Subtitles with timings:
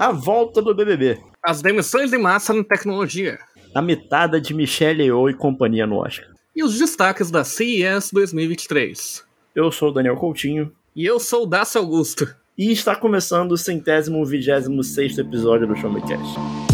[0.00, 1.20] A volta do BBB.
[1.44, 3.38] As demissões de massa na tecnologia.
[3.74, 6.26] A mitada de Michelle Yeoh e companhia no Oscar.
[6.56, 9.22] E os destaques da CES 2023.
[9.54, 10.72] Eu sou o Daniel Coutinho.
[10.96, 12.34] E eu sou o Dácio Augusto.
[12.56, 16.69] E está começando o centésimo vigésimo sexto episódio do Show Me Cast.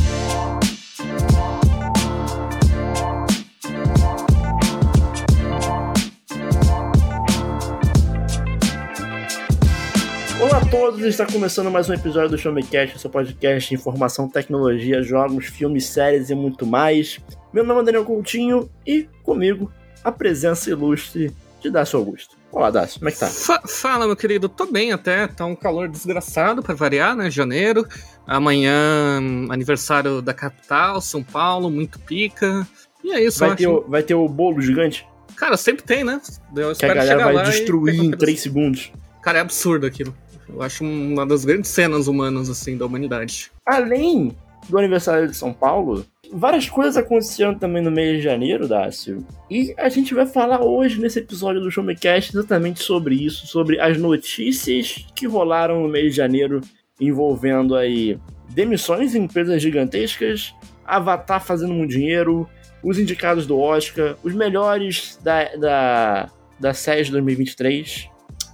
[10.71, 15.01] Todos, está começando mais um episódio do Show Me Cast, seu podcast de informação, tecnologia,
[15.01, 17.21] jogos, filmes, séries e muito mais.
[17.53, 19.71] Meu nome é Daniel Coutinho e comigo
[20.03, 22.37] a presença ilustre de Dácio Augusto.
[22.51, 23.29] Olá, Dácio, como é que tá?
[23.29, 27.31] Fa fala, meu querido, tô bem até, tá um calor desgraçado para variar, né?
[27.31, 27.87] Janeiro,
[28.27, 32.67] amanhã aniversário da capital, São Paulo, muito pica.
[33.05, 35.07] E é isso, vai ter, o, vai ter o bolo gigante?
[35.37, 36.21] Cara, sempre tem, né?
[36.57, 38.11] Eu Que a galera vai destruir em.
[38.11, 38.91] 3 segundos.
[39.23, 40.15] Cara, é absurdo aquilo.
[40.49, 43.51] Eu acho uma das grandes cenas humanas, assim, da humanidade.
[43.67, 44.37] Além
[44.69, 49.25] do aniversário de São Paulo, várias coisas aconteceram também no mês de janeiro, Dácio.
[49.51, 53.47] E a gente vai falar hoje nesse episódio do Show Me Cast exatamente sobre isso,
[53.47, 56.61] sobre as notícias que rolaram no mês de janeiro
[57.01, 60.55] envolvendo aí demissões em empresas gigantescas,
[60.85, 62.49] Avatar fazendo um dinheiro,
[62.83, 68.09] os indicados do Oscar, os melhores da, da, da de 2023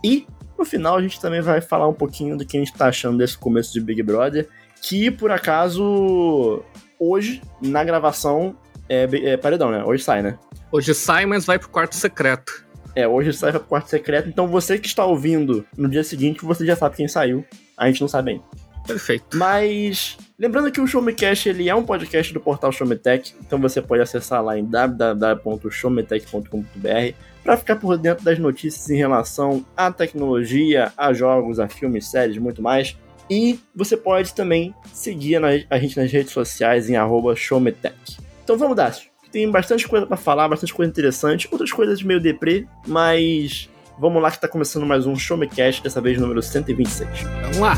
[0.04, 0.26] e
[0.62, 3.18] no final a gente também vai falar um pouquinho do que a gente tá achando
[3.18, 4.48] desse começo de Big Brother,
[4.80, 6.62] que por acaso
[6.98, 8.56] hoje, na gravação,
[8.88, 9.82] é, é paredão, né?
[9.84, 10.38] Hoje sai, né?
[10.70, 12.64] Hoje sai, mas vai pro quarto secreto.
[12.94, 16.64] É, hoje sai pro quarto secreto, então você que está ouvindo no dia seguinte, você
[16.64, 17.44] já sabe quem saiu.
[17.76, 18.44] A gente não sabe ainda.
[18.86, 19.36] Perfeito.
[19.36, 24.02] Mas, lembrando que o Showmecast ele é um podcast do portal Showmetech, então você pode
[24.02, 31.12] acessar lá em www.showmetech.com.br para ficar por dentro das notícias em relação à tecnologia, a
[31.12, 32.96] jogos, a filmes, séries, muito mais.
[33.28, 36.94] E você pode também seguir a gente nas redes sociais em
[37.36, 38.18] Showmetech.
[38.44, 39.10] Então vamos, Dácio.
[39.30, 44.30] Tem bastante coisa para falar, bastante coisa interessante, outras coisas meio deprê, mas vamos lá
[44.30, 47.08] que tá começando mais um Showmecast, dessa vez número 126.
[47.22, 47.74] Vamos lá.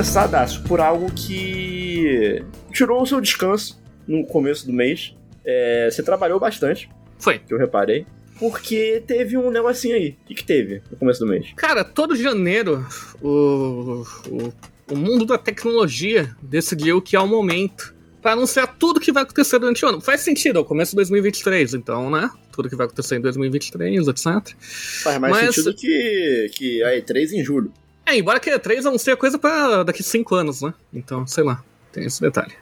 [0.00, 3.78] Começar, Dácio, por algo que tirou o seu descanso
[4.08, 5.14] no começo do mês.
[5.44, 6.88] É, você trabalhou bastante,
[7.18, 7.38] Foi.
[7.38, 8.06] que eu reparei,
[8.38, 10.16] porque teve um negocinho aí.
[10.22, 11.48] O que, que teve no começo do mês?
[11.54, 12.82] Cara, todo janeiro
[13.20, 14.52] o, o,
[14.90, 19.58] o mundo da tecnologia decidiu que é o momento para anunciar tudo que vai acontecer
[19.58, 20.00] durante o ano.
[20.00, 22.30] Faz sentido, é o começo de 2023, então, né?
[22.50, 24.24] Tudo que vai acontecer em 2023, etc.
[25.02, 27.70] Faz mais Mas- sentido que, que a E3 em julho.
[28.10, 30.74] É, embora que a E3 anuncie coisa pra daqui cinco anos, né?
[30.92, 31.62] Então, sei lá,
[31.92, 32.52] tem esse detalhe.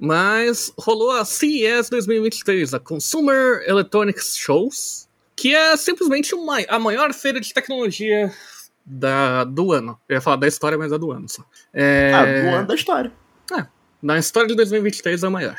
[0.00, 5.06] Mas rolou a CES 2023, a Consumer Electronics Shows,
[5.36, 8.32] que é simplesmente uma, a maior feira de tecnologia
[8.84, 10.00] da, do ano.
[10.08, 11.44] Eu ia falar da história, mas é do ano só.
[11.74, 13.12] É, Ah, do ano da história.
[14.02, 15.58] na história de 2023 é a maior.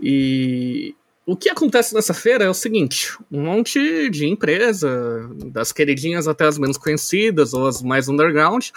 [0.00, 0.94] E
[1.26, 6.44] o que acontece nessa feira é o seguinte: um monte de empresa, das queridinhas até
[6.46, 8.68] as menos conhecidas ou as mais underground,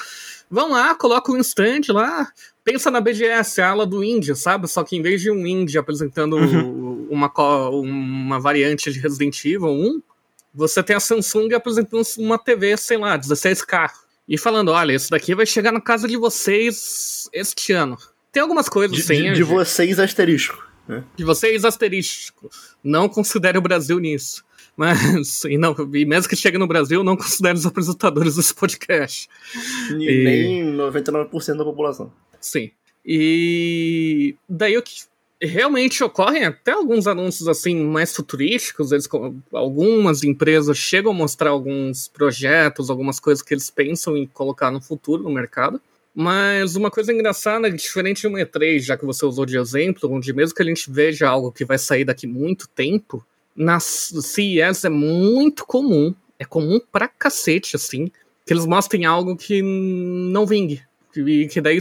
[0.50, 2.28] vão lá, colocam um stand lá,
[2.64, 4.68] pensa na BGS, a ala do indie, sabe?
[4.68, 6.38] Só que em vez de um indie apresentando
[7.09, 10.02] uma, co- uma variante de Resident Evil 1,
[10.53, 13.90] você tem a Samsung apresentando uma TV, sei lá, 16K.
[14.30, 17.98] E falando, olha, isso daqui vai chegar na casa de vocês este ano.
[18.32, 19.24] Tem algumas coisas De, assim.
[19.24, 20.64] de, de vocês, asterisco.
[21.16, 22.50] De vocês asterístico.
[22.84, 24.44] Não considere o Brasil nisso.
[24.76, 29.30] Mas, e, não, e mesmo que chegue no Brasil, não considere os apresentadores desse podcast.
[29.92, 32.12] E E- nem 99% da população.
[32.41, 32.72] Sim.
[33.06, 34.94] E daí o que
[35.41, 39.08] realmente ocorrem até alguns anúncios assim mais futurísticos, eles,
[39.53, 44.82] algumas empresas chegam a mostrar alguns projetos, algumas coisas que eles pensam em colocar no
[44.82, 45.82] futuro no mercado.
[46.16, 50.32] Mas uma coisa engraçada, diferente de uma E3, já que você usou de exemplo, onde
[50.34, 53.26] mesmo que a gente veja algo que vai sair daqui muito tempo,
[53.56, 58.12] na CES é muito comum, é comum pra cacete, assim,
[58.46, 60.82] que eles mostrem algo que não vingue.
[61.16, 61.80] E que daí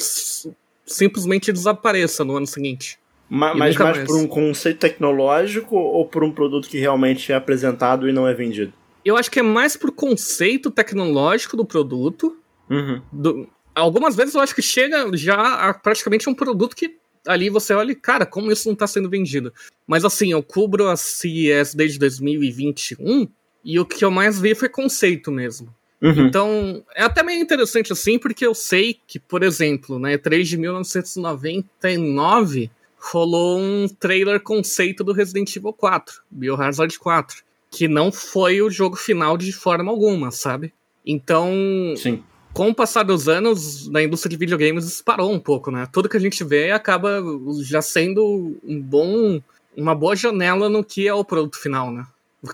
[0.87, 2.99] simplesmente desapareça no ano seguinte.
[3.29, 4.09] Ma- mas nunca mais mais.
[4.09, 8.35] por um conceito tecnológico ou por um produto que realmente é apresentado e não é
[8.35, 8.73] vendido?
[9.05, 12.37] Eu acho que é mais pro conceito tecnológico do produto,
[12.71, 13.01] Uhum.
[13.11, 16.97] do- algumas vezes eu acho que chega já a praticamente um produto que
[17.27, 19.53] ali você olha, cara, como isso não está sendo vendido.
[19.87, 23.29] Mas assim, eu cubro a CES desde 2021
[23.65, 25.75] e o que eu mais vi foi conceito mesmo.
[26.01, 26.27] Uhum.
[26.27, 30.43] Então, é até meio interessante assim, porque eu sei que, por exemplo, na né, E3
[30.43, 38.61] de 1999 rolou um trailer conceito do Resident Evil 4, Biohazard 4, que não foi
[38.63, 40.75] o jogo final de forma alguma, sabe?
[41.07, 41.53] Então,
[41.97, 45.89] Sim com o passar dos anos, na indústria de videogames disparou um pouco, né?
[45.91, 47.23] Tudo que a gente vê acaba
[47.63, 49.41] já sendo um bom,
[49.77, 52.07] uma boa janela no que é o produto final, né?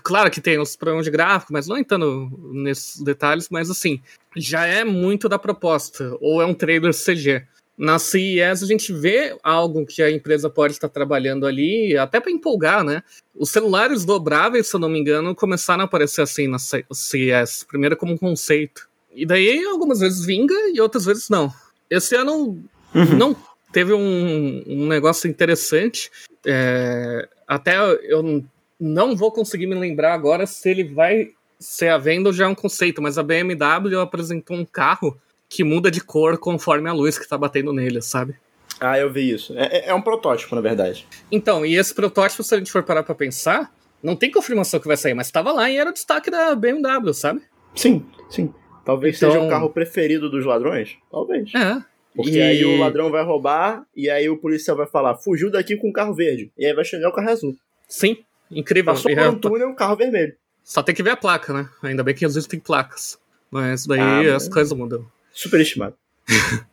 [0.03, 3.99] Claro que tem os problemas de gráfico, mas não entrando nesses detalhes, mas assim,
[4.37, 7.43] já é muito da proposta, ou é um trailer CG.
[7.75, 12.31] Na CES a gente vê algo que a empresa pode estar trabalhando ali, até para
[12.31, 13.01] empolgar, né?
[13.33, 17.97] Os celulares dobráveis, se eu não me engano, começaram a aparecer assim na CES, primeiro
[17.97, 18.88] como um conceito.
[19.13, 21.51] E daí algumas vezes vinga e outras vezes não.
[21.89, 22.61] Esse ano
[22.93, 23.17] uhum.
[23.17, 23.35] não
[23.71, 26.11] teve um, um negócio interessante.
[26.45, 28.43] É, até eu
[28.79, 32.47] não vou conseguir me lembrar agora se ele vai ser a venda ou já é
[32.47, 35.19] um conceito, mas a BMW apresentou um carro
[35.49, 38.35] que muda de cor conforme a luz que tá batendo nele, sabe?
[38.79, 39.57] Ah, eu vi isso.
[39.57, 41.05] É, é, é um protótipo, na verdade.
[41.29, 44.87] Então, e esse protótipo, se a gente for parar pra pensar, não tem confirmação que
[44.87, 47.41] vai sair, mas tava lá e era o destaque da BMW, sabe?
[47.75, 48.53] Sim, sim.
[48.89, 49.31] Talvez então...
[49.31, 50.97] seja o carro preferido dos ladrões?
[51.11, 51.53] Talvez.
[51.53, 51.79] É.
[52.15, 52.41] Porque e...
[52.41, 55.93] aí o ladrão vai roubar e aí o policial vai falar, fugiu daqui com o
[55.93, 56.51] carro verde.
[56.57, 57.55] E aí vai chegar o carro azul.
[57.87, 58.17] Sim,
[58.49, 58.91] incrível.
[58.91, 60.33] Passou por um túnel, carro vermelho.
[60.63, 61.69] Só tem que ver a placa, né?
[61.83, 63.19] Ainda bem que às vezes tem placas.
[63.51, 64.53] Mas daí ah, as mas...
[64.55, 65.05] coisas mudam.
[65.31, 65.95] Superestimado.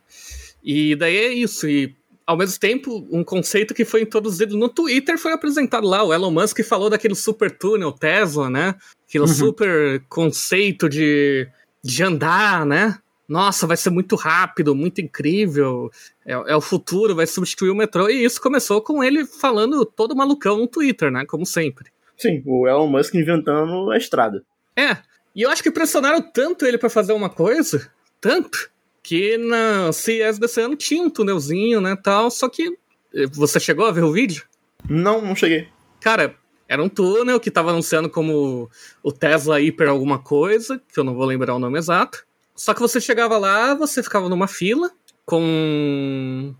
[0.63, 1.69] e daí é isso.
[1.69, 6.03] E ao mesmo tempo, um conceito que foi introduzido no Twitter foi apresentado lá.
[6.03, 8.73] O Elon Musk falou daquele super túnel Tesla, né?
[9.07, 9.33] Aquele uhum.
[9.33, 11.47] super conceito de
[11.87, 12.97] de andar, né?
[13.27, 15.89] Nossa, vai ser muito rápido, muito incrível.
[16.25, 18.09] É, é, o futuro, vai substituir o metrô.
[18.09, 21.25] E isso começou com ele falando todo malucão no Twitter, né?
[21.25, 21.89] Como sempre.
[22.17, 24.43] Sim, o Elon Musk inventando a estrada.
[24.75, 24.97] É.
[25.35, 28.71] E eu acho que pressionaram tanto ele para fazer uma coisa, tanto,
[29.03, 32.75] que na CES desse ano tinha um túnelzinho, né, tal, só que
[33.13, 34.45] eh, você chegou a ver o vídeo?
[34.89, 35.67] Não, não cheguei.
[36.01, 36.35] Cara,
[36.67, 38.69] era um túnel que estava anunciando como
[39.01, 42.25] o Tesla Hyper alguma coisa, que eu não vou lembrar o nome exato.
[42.55, 44.91] Só que você chegava lá, você ficava numa fila
[45.25, 46.53] com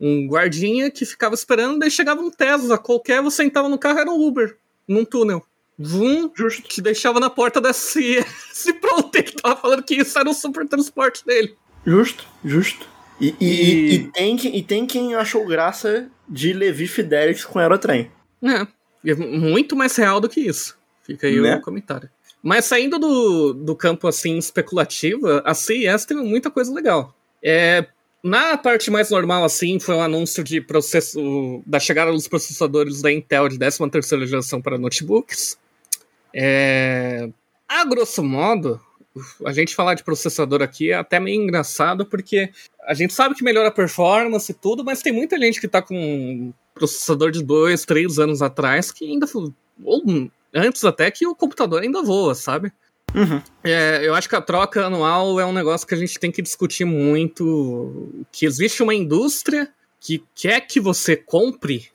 [0.00, 4.10] um guardinha que ficava esperando, daí chegava um Tesla qualquer, você entrava no carro, era
[4.10, 4.56] um Uber,
[4.86, 5.42] num túnel.
[5.78, 6.62] Vum, Justo.
[6.62, 8.72] que deixava na porta da CS.
[8.80, 11.54] Pronto, ele tava falando que isso era o super transporte dele.
[11.84, 12.88] Justo, justo.
[13.20, 13.94] E, e, e...
[13.94, 18.10] e tem, e tem quem achou graça de Levi Fidelix com Aerotrem.
[18.42, 18.66] É.
[19.06, 20.76] É muito mais real do que isso.
[21.02, 21.56] Fica aí né?
[21.56, 22.10] o comentário.
[22.42, 27.14] Mas saindo do, do campo assim especulativo, a CES teve muita coisa legal.
[27.42, 27.86] É,
[28.22, 33.00] na parte mais normal, assim, foi o um anúncio de processo da chegada dos processadores
[33.00, 35.56] da Intel de 13 terceira geração para notebooks.
[36.34, 37.28] É,
[37.68, 38.80] a grosso modo,
[39.44, 42.50] a gente falar de processador aqui é até meio engraçado, porque
[42.86, 45.80] a gente sabe que melhora a performance e tudo, mas tem muita gente que está
[45.80, 49.26] com processador de dois, três anos atrás que ainda.
[49.82, 50.02] Ou
[50.54, 52.70] antes até que o computador ainda voa, sabe?
[53.14, 53.40] Uhum.
[53.64, 56.42] É, eu acho que a troca anual é um negócio que a gente tem que
[56.42, 58.12] discutir muito.
[58.30, 59.68] Que existe uma indústria
[59.98, 61.88] que quer que você compre,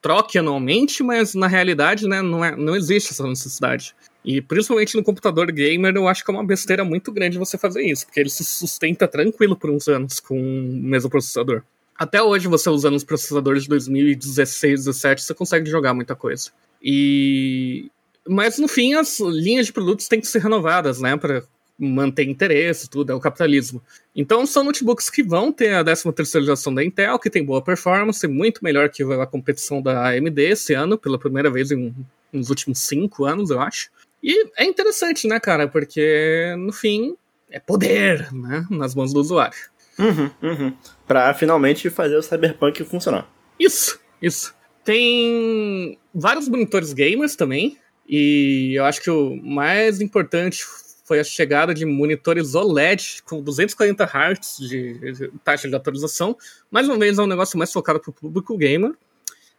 [0.00, 3.94] troque anualmente, mas na realidade né, não, é, não existe essa necessidade.
[4.24, 7.82] E principalmente no computador gamer, eu acho que é uma besteira muito grande você fazer
[7.82, 11.62] isso, porque ele se sustenta tranquilo por uns anos com o mesmo processador.
[11.98, 16.50] Até hoje, você usando os processadores de 2016, 2017, você consegue jogar muita coisa.
[16.80, 17.90] E.
[18.26, 21.16] Mas no fim, as linhas de produtos têm que ser renovadas, né?
[21.16, 21.42] Para
[21.78, 23.82] manter interesse, tudo, é o capitalismo.
[24.14, 27.62] Então são notebooks que vão ter a 13 terceira geração da Intel, que tem boa
[27.62, 31.94] performance, muito melhor que a competição da AMD esse ano, pela primeira vez em,
[32.32, 33.90] nos últimos cinco anos, eu acho.
[34.22, 35.68] E é interessante, né, cara?
[35.68, 37.16] Porque, no fim,
[37.50, 38.66] é poder, né?
[38.70, 39.58] Nas mãos do usuário.
[39.98, 40.72] Uhum, uhum.
[41.06, 43.28] Pra finalmente fazer o Cyberpunk funcionar.
[43.58, 44.54] Isso, isso.
[44.84, 47.76] Tem vários monitores gamers também.
[48.08, 50.64] E eu acho que o mais importante
[51.04, 56.36] foi a chegada de monitores OLED com 240 Hz de taxa de atualização.
[56.70, 58.92] Mais uma vez, é um negócio mais focado para o público gamer.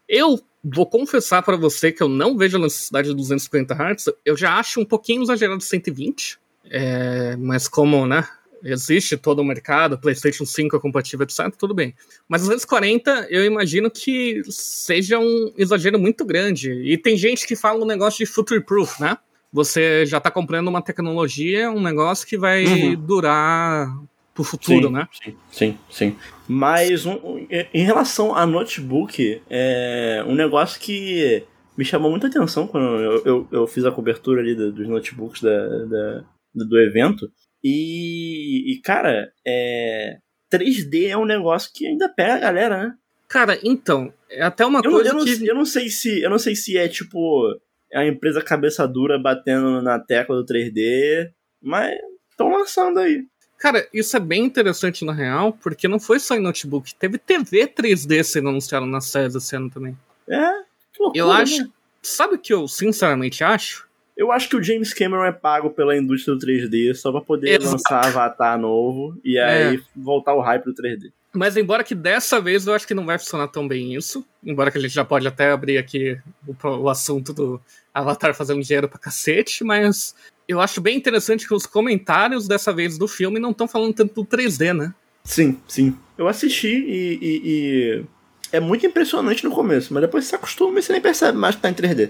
[0.08, 4.05] Eu vou confessar para você que eu não vejo a necessidade de 250 Hz.
[4.25, 6.39] Eu já acho um pouquinho exagerado 120.
[6.72, 8.27] É, mas como, né?
[8.63, 11.93] Existe todo o mercado, PlayStation 5 é compatível, etc., tudo bem.
[12.27, 16.71] Mas 240 eu imagino que seja um exagero muito grande.
[16.71, 19.17] E tem gente que fala um negócio de future proof, né?
[19.51, 22.95] Você já está comprando uma tecnologia, um negócio que vai uhum.
[22.95, 23.87] durar
[24.33, 25.07] pro futuro, sim, né?
[25.11, 26.15] Sim, sim, sim.
[26.47, 31.43] Mas um, em relação a notebook, é um negócio que
[31.77, 35.67] me chamou muita atenção quando eu, eu, eu fiz a cobertura ali dos notebooks da,
[35.85, 36.23] da,
[36.53, 37.31] do evento.
[37.63, 40.17] E, e, cara, é,
[40.51, 42.93] 3D é um negócio que ainda pega a galera, né?
[43.27, 45.47] Cara, então, é até uma eu, coisa eu não, que...
[45.47, 47.55] Eu não sei se eu não sei se é tipo
[47.93, 51.29] a empresa cabeça dura batendo na tecla do 3D,
[51.61, 51.93] mas
[52.29, 53.25] estão lançando aí.
[53.57, 57.67] Cara, isso é bem interessante na real, porque não foi só em notebook, teve TV
[57.67, 59.97] 3D sendo anunciado na série esse ano também.
[60.27, 60.51] É,
[60.93, 61.63] que loucura, Eu acho.
[61.63, 61.69] né?
[62.01, 63.88] Sabe o que eu sinceramente acho?
[64.19, 67.51] Eu acho que o James Cameron é pago pela indústria do 3D só pra poder
[67.61, 67.71] Exato.
[67.71, 71.09] lançar Avatar novo e aí voltar o hype do 3D.
[71.33, 74.71] Mas embora que dessa vez eu acho que não vai funcionar tão bem isso, embora
[74.71, 77.61] que a gente já pode até abrir aqui o, o assunto do
[77.93, 80.13] Avatar fazendo dinheiro pra cacete, mas
[80.49, 84.15] eu acho bem interessante que os comentários dessa vez do filme não estão falando tanto
[84.15, 84.93] do 3D, né?
[85.23, 85.95] Sim, sim.
[86.17, 88.03] Eu assisti e, e- e
[88.51, 91.55] é muito impressionante no começo, mas depois você se acostuma e você nem percebe mais
[91.55, 92.09] que tá em 3D.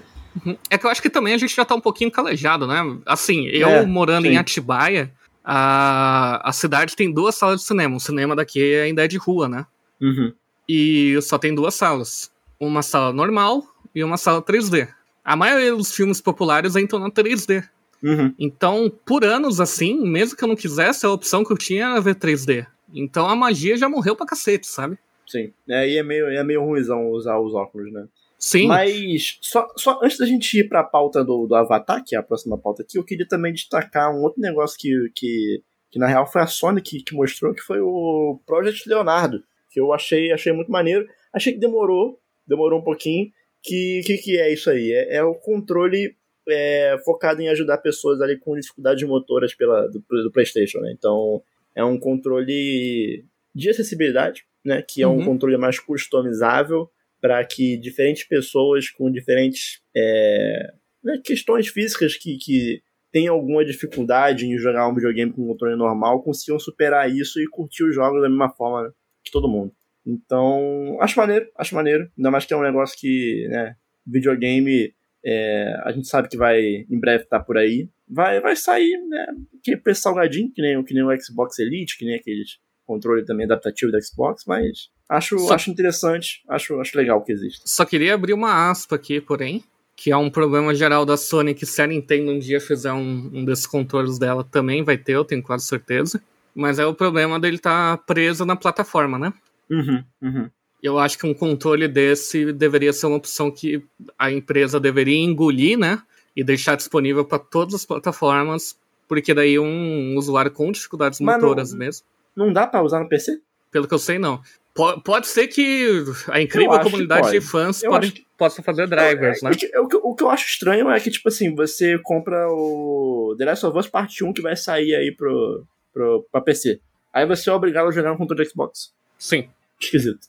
[0.69, 2.97] É que eu acho que também a gente já tá um pouquinho calejado, né?
[3.05, 4.33] Assim, eu É, morando sim.
[4.33, 5.11] em Atibaia,
[5.43, 7.95] a, a cidade tem duas salas de cinema.
[7.95, 9.65] O cinema daqui ainda é de rua, né?
[10.01, 10.33] Uhum.
[10.67, 12.31] E só tem duas salas.
[12.59, 14.87] Uma sala normal e uma sala 3D.
[15.23, 17.67] A maioria dos filmes populares entram na 3D.
[18.01, 18.33] Uhum.
[18.39, 22.01] Então, por anos assim, mesmo que eu não quisesse, a opção que eu tinha era
[22.01, 22.65] ver 3D.
[22.93, 24.97] Então a magia já morreu pra cacete, sabe?
[25.27, 25.53] Sim.
[25.67, 28.07] É, e é meio, é meio ruimzão usar os óculos, né?
[28.39, 28.67] Sim.
[28.67, 32.23] Mas, só, só antes da gente ir pra pauta do, do Avatar, que é a
[32.23, 36.25] próxima pauta aqui, eu queria também destacar um outro negócio que, que, que na real
[36.25, 40.53] foi a Sony que, que mostrou, que foi o Project Leonardo, que eu achei, achei
[40.53, 41.05] muito maneiro.
[41.33, 42.17] Achei que demorou,
[42.47, 43.29] demorou um pouquinho.
[43.61, 44.93] Que que, que é isso aí?
[44.93, 46.15] É, é o controle
[46.47, 50.93] é, focado em ajudar pessoas ali com dificuldades motoras pela, do, do PlayStation, né?
[50.97, 51.43] Então,
[51.75, 54.81] é um controle de acessibilidade, né?
[54.81, 55.25] Que é um Uhum.
[55.25, 56.89] controle mais customizável
[57.21, 60.71] para que diferentes pessoas com diferentes é,
[61.03, 65.75] né, questões físicas que, que têm alguma dificuldade em jogar um videogame com um controle
[65.75, 69.73] normal consigam superar isso e curtir os jogos da mesma forma que todo mundo.
[70.05, 72.09] Então, acho maneiro, acho maneiro.
[72.17, 76.59] Ainda mais que é um negócio que, né, videogame, é, a gente sabe que vai
[76.61, 77.89] em breve estar por aí.
[78.07, 79.27] Vai, vai sair, né,
[79.59, 83.45] aquele preço salgadinho, que nem, que nem o Xbox Elite, que nem aqueles controle também
[83.45, 87.61] adaptativo da Xbox, mas acho, Só- acho interessante, acho, acho legal que existe.
[87.65, 89.63] Só queria abrir uma aspa aqui, porém,
[89.95, 93.29] que é um problema geral da Sony que se a Nintendo um dia fizer um,
[93.33, 96.21] um desses controles dela também vai ter, eu tenho quase certeza.
[96.55, 99.33] Mas é o problema dele estar preso na plataforma, né?
[99.69, 100.49] Uhum, uhum.
[100.81, 103.83] Eu acho que um controle desse deveria ser uma opção que
[104.17, 106.01] a empresa deveria engolir, né?
[106.35, 111.71] E deixar disponível para todas as plataformas, porque daí um usuário com dificuldades Mas motoras
[111.71, 113.41] não- mesmo, Não dá pra usar no PC?
[113.71, 114.41] pelo que eu sei, não.
[114.79, 117.41] Po- pode ser que a incrível comunidade de pode.
[117.41, 119.51] fãs pode, que- possa fazer drivers, É, né?
[119.51, 122.47] é que- o, que, o que eu acho estranho é que, tipo assim, você compra
[122.49, 126.79] o The Last of Us Part 1 que vai sair aí pro, pro, pra PC.
[127.13, 128.93] Aí você é obrigado a jogar no controle do Xbox.
[129.17, 129.49] Sim.
[129.81, 130.27] Esquisito.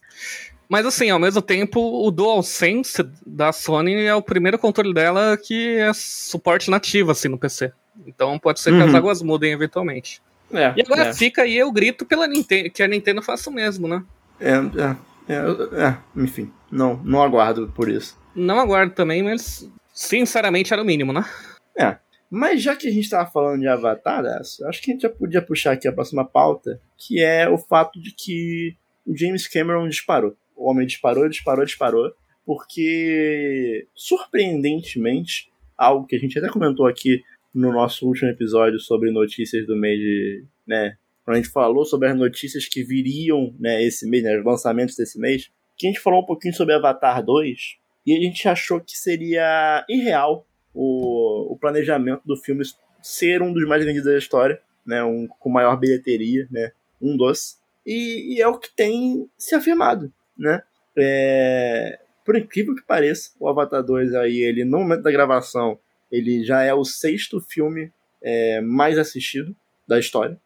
[0.68, 5.76] Mas assim, ao mesmo tempo, o DualSense da Sony é o primeiro controle dela que
[5.76, 7.72] é suporte nativo assim no PC.
[8.06, 8.86] Então pode ser que Uhum.
[8.86, 10.20] as águas mudem eventualmente.
[10.52, 13.52] É, E agora é, fica aí eu grito pela Nintendo, que a Nintendo faça o
[13.52, 14.02] mesmo, né?
[14.40, 18.18] É, é, é, é, enfim, não, não aguardo por isso.
[18.34, 21.24] Não aguardo também, mas sinceramente era o mínimo, né?
[21.78, 21.98] É.
[22.30, 25.42] Mas já que a gente tava falando de Avatar, acho que a gente já podia
[25.42, 30.36] puxar aqui a próxima pauta, que é o fato de que o James Cameron disparou.
[30.54, 32.12] O homem disparou, disparou, disparou,
[32.46, 37.20] porque, surpreendentemente, algo que a gente até comentou aqui
[37.52, 40.44] no nosso último episódio sobre notícias do mês de.
[40.66, 40.96] né?
[41.30, 44.96] Quando a gente falou sobre as notícias que viriam né, esse mês, né, os lançamentos
[44.96, 48.80] desse mês, que a gente falou um pouquinho sobre Avatar 2, e a gente achou
[48.80, 50.44] que seria irreal
[50.74, 52.64] o, o planejamento do filme
[53.00, 57.60] ser um dos mais vendidos da história, né, um com maior bilheteria, né, um dos,
[57.86, 60.64] e, e é o que tem se afirmado, né.
[60.98, 65.78] É, por incrível que pareça, o Avatar 2 aí, ele no momento da gravação,
[66.10, 69.54] ele já é o sexto filme é, mais assistido
[69.86, 70.36] da história,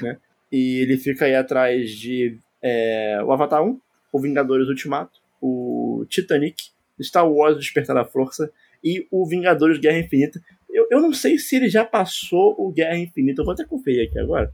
[0.00, 0.16] né,
[0.50, 3.80] e ele fica aí atrás de é, o Avatar 1,
[4.12, 8.50] o Vingadores Ultimato, o Titanic, Star Wars Despertar da Força
[8.84, 10.40] e o Vingadores Guerra Infinita.
[10.68, 13.40] Eu, eu não sei se ele já passou o Guerra Infinita.
[13.40, 14.52] Eu vou até conferir aqui agora.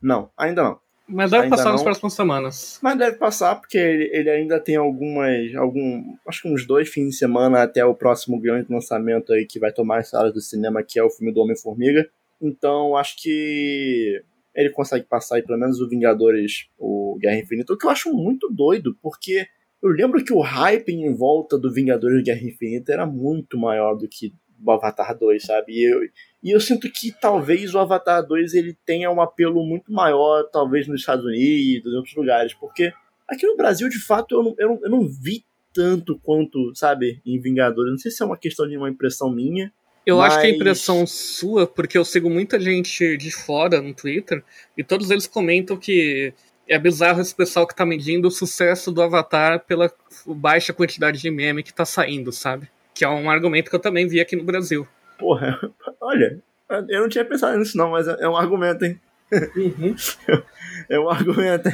[0.00, 0.80] Não, ainda não.
[1.08, 1.84] Mas deve Ainda passar nas não.
[1.84, 2.78] próximas semanas.
[2.82, 5.54] Mas deve passar porque ele, ele ainda tem algumas.
[5.54, 9.58] Algum, acho que uns dois fins de semana até o próximo grande lançamento aí que
[9.58, 12.06] vai tomar as salas do cinema, que é o filme do Homem-Formiga.
[12.40, 14.22] Então acho que
[14.58, 18.12] ele consegue passar aí pelo menos o Vingadores, o Guerra Infinita, o que eu acho
[18.12, 19.46] muito doido, porque
[19.80, 24.08] eu lembro que o hype em volta do Vingadores Guerra Infinita era muito maior do
[24.08, 25.72] que o Avatar 2, sabe?
[25.72, 26.00] E eu,
[26.42, 30.88] e eu sinto que talvez o Avatar 2 ele tenha um apelo muito maior, talvez
[30.88, 32.92] nos Estados Unidos, em outros lugares, porque
[33.28, 37.22] aqui no Brasil, de fato, eu não, eu não, eu não vi tanto quanto, sabe,
[37.24, 37.92] em Vingadores.
[37.92, 39.72] Não sei se é uma questão de uma impressão minha,
[40.08, 40.32] eu Mas...
[40.32, 44.42] acho que é impressão sua, porque eu sigo muita gente de fora no Twitter,
[44.74, 46.32] e todos eles comentam que
[46.66, 49.92] é bizarro esse pessoal que tá medindo o sucesso do Avatar pela
[50.26, 52.70] baixa quantidade de meme que tá saindo, sabe?
[52.94, 54.88] Que é um argumento que eu também vi aqui no Brasil.
[55.18, 55.60] Porra,
[56.00, 56.40] olha,
[56.88, 58.98] eu não tinha pensado nisso não, mas é um argumento, hein?
[59.30, 59.94] Uhum.
[60.88, 61.68] É um argumento.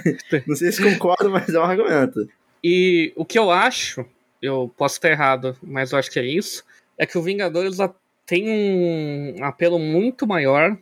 [0.44, 2.26] Não sei se concordo, mas é um argumento.
[2.64, 4.04] E o que eu acho,
[4.42, 6.64] eu posso estar errado, mas eu acho que é isso,
[6.98, 7.78] é que o Vingadores
[8.26, 10.76] tem um apelo muito maior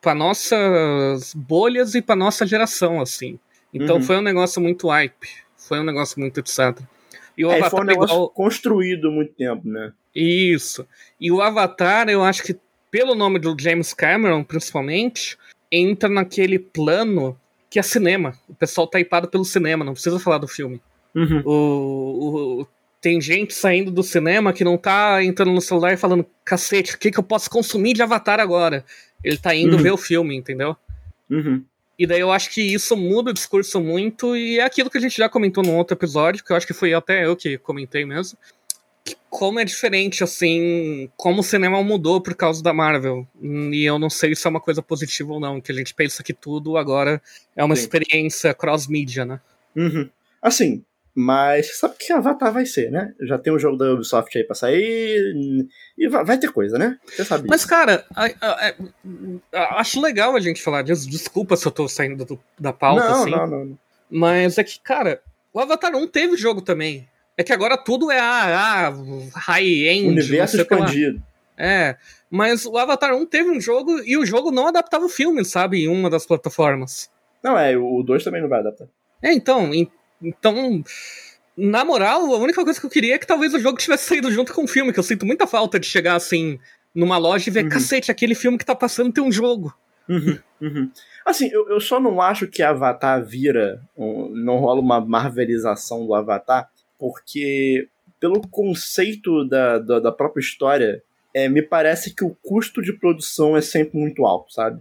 [0.00, 3.38] para nossas bolhas e para nossa geração, assim.
[3.72, 4.02] Então uhum.
[4.02, 6.80] foi um negócio muito hype, foi um negócio muito etc.
[7.36, 8.30] E o é, Avatar foi um negócio igual...
[8.30, 9.92] construído muito tempo, né?
[10.14, 10.86] Isso.
[11.20, 12.56] E o Avatar, eu acho que
[12.90, 15.36] pelo nome do James Cameron, principalmente,
[15.70, 17.38] entra naquele plano
[17.68, 18.32] que é cinema.
[18.48, 20.80] O pessoal tá hypado pelo cinema, não precisa falar do filme.
[21.14, 21.42] Uhum.
[21.44, 22.66] O, o,
[23.00, 26.98] tem gente saindo do cinema que não tá entrando no celular e falando, cacete, o
[26.98, 28.84] que, que eu posso consumir de Avatar agora?
[29.22, 29.82] Ele tá indo uhum.
[29.82, 30.76] ver o filme, entendeu?
[31.30, 31.62] Uhum.
[31.98, 35.00] E daí eu acho que isso muda o discurso muito, e é aquilo que a
[35.00, 38.04] gente já comentou num outro episódio, que eu acho que foi até eu que comentei
[38.04, 38.38] mesmo.
[39.04, 43.26] Que como é diferente, assim, como o cinema mudou por causa da Marvel.
[43.40, 46.22] E eu não sei se é uma coisa positiva ou não, que a gente pensa
[46.22, 47.22] que tudo agora
[47.54, 47.82] é uma Sim.
[47.82, 49.40] experiência cross-mídia, né?
[49.74, 50.08] Uhum.
[50.42, 50.84] Assim,
[51.18, 53.14] mas sabe que Avatar vai ser, né?
[53.22, 55.66] Já tem o um jogo da Ubisoft aí pra sair.
[55.96, 56.98] E vai ter coisa, né?
[57.06, 57.48] Você sabe.
[57.48, 58.74] Mas, cara, a, a,
[59.50, 61.08] a, acho legal a gente falar disso.
[61.08, 63.30] Desculpa se eu tô saindo do, da pauta, não, assim.
[63.30, 63.78] Não, não, não.
[64.10, 65.22] Mas é que, cara,
[65.54, 67.08] o Avatar 1 teve jogo também.
[67.34, 68.94] É que agora tudo é a, a
[69.38, 70.08] high-end.
[70.08, 71.22] Universo expandido.
[71.56, 71.96] É,
[72.30, 75.84] mas o Avatar 1 teve um jogo e o jogo não adaptava o filme, sabe?
[75.84, 77.10] Em uma das plataformas.
[77.42, 78.86] Não, é, o 2 também não vai adaptar.
[79.22, 79.70] É, então,
[80.22, 80.82] então,
[81.56, 84.30] na moral, a única coisa que eu queria é que talvez o jogo tivesse saído
[84.30, 86.58] junto com o filme, que eu sinto muita falta de chegar assim
[86.94, 87.70] numa loja e ver, uhum.
[87.70, 89.76] cacete, aquele filme que tá passando tem um jogo.
[90.08, 90.90] Uhum, uhum.
[91.24, 96.70] Assim, eu, eu só não acho que Avatar vira, não rola uma marvelização do Avatar,
[96.98, 101.02] porque pelo conceito da, da, da própria história,
[101.34, 104.80] é, me parece que o custo de produção é sempre muito alto, sabe?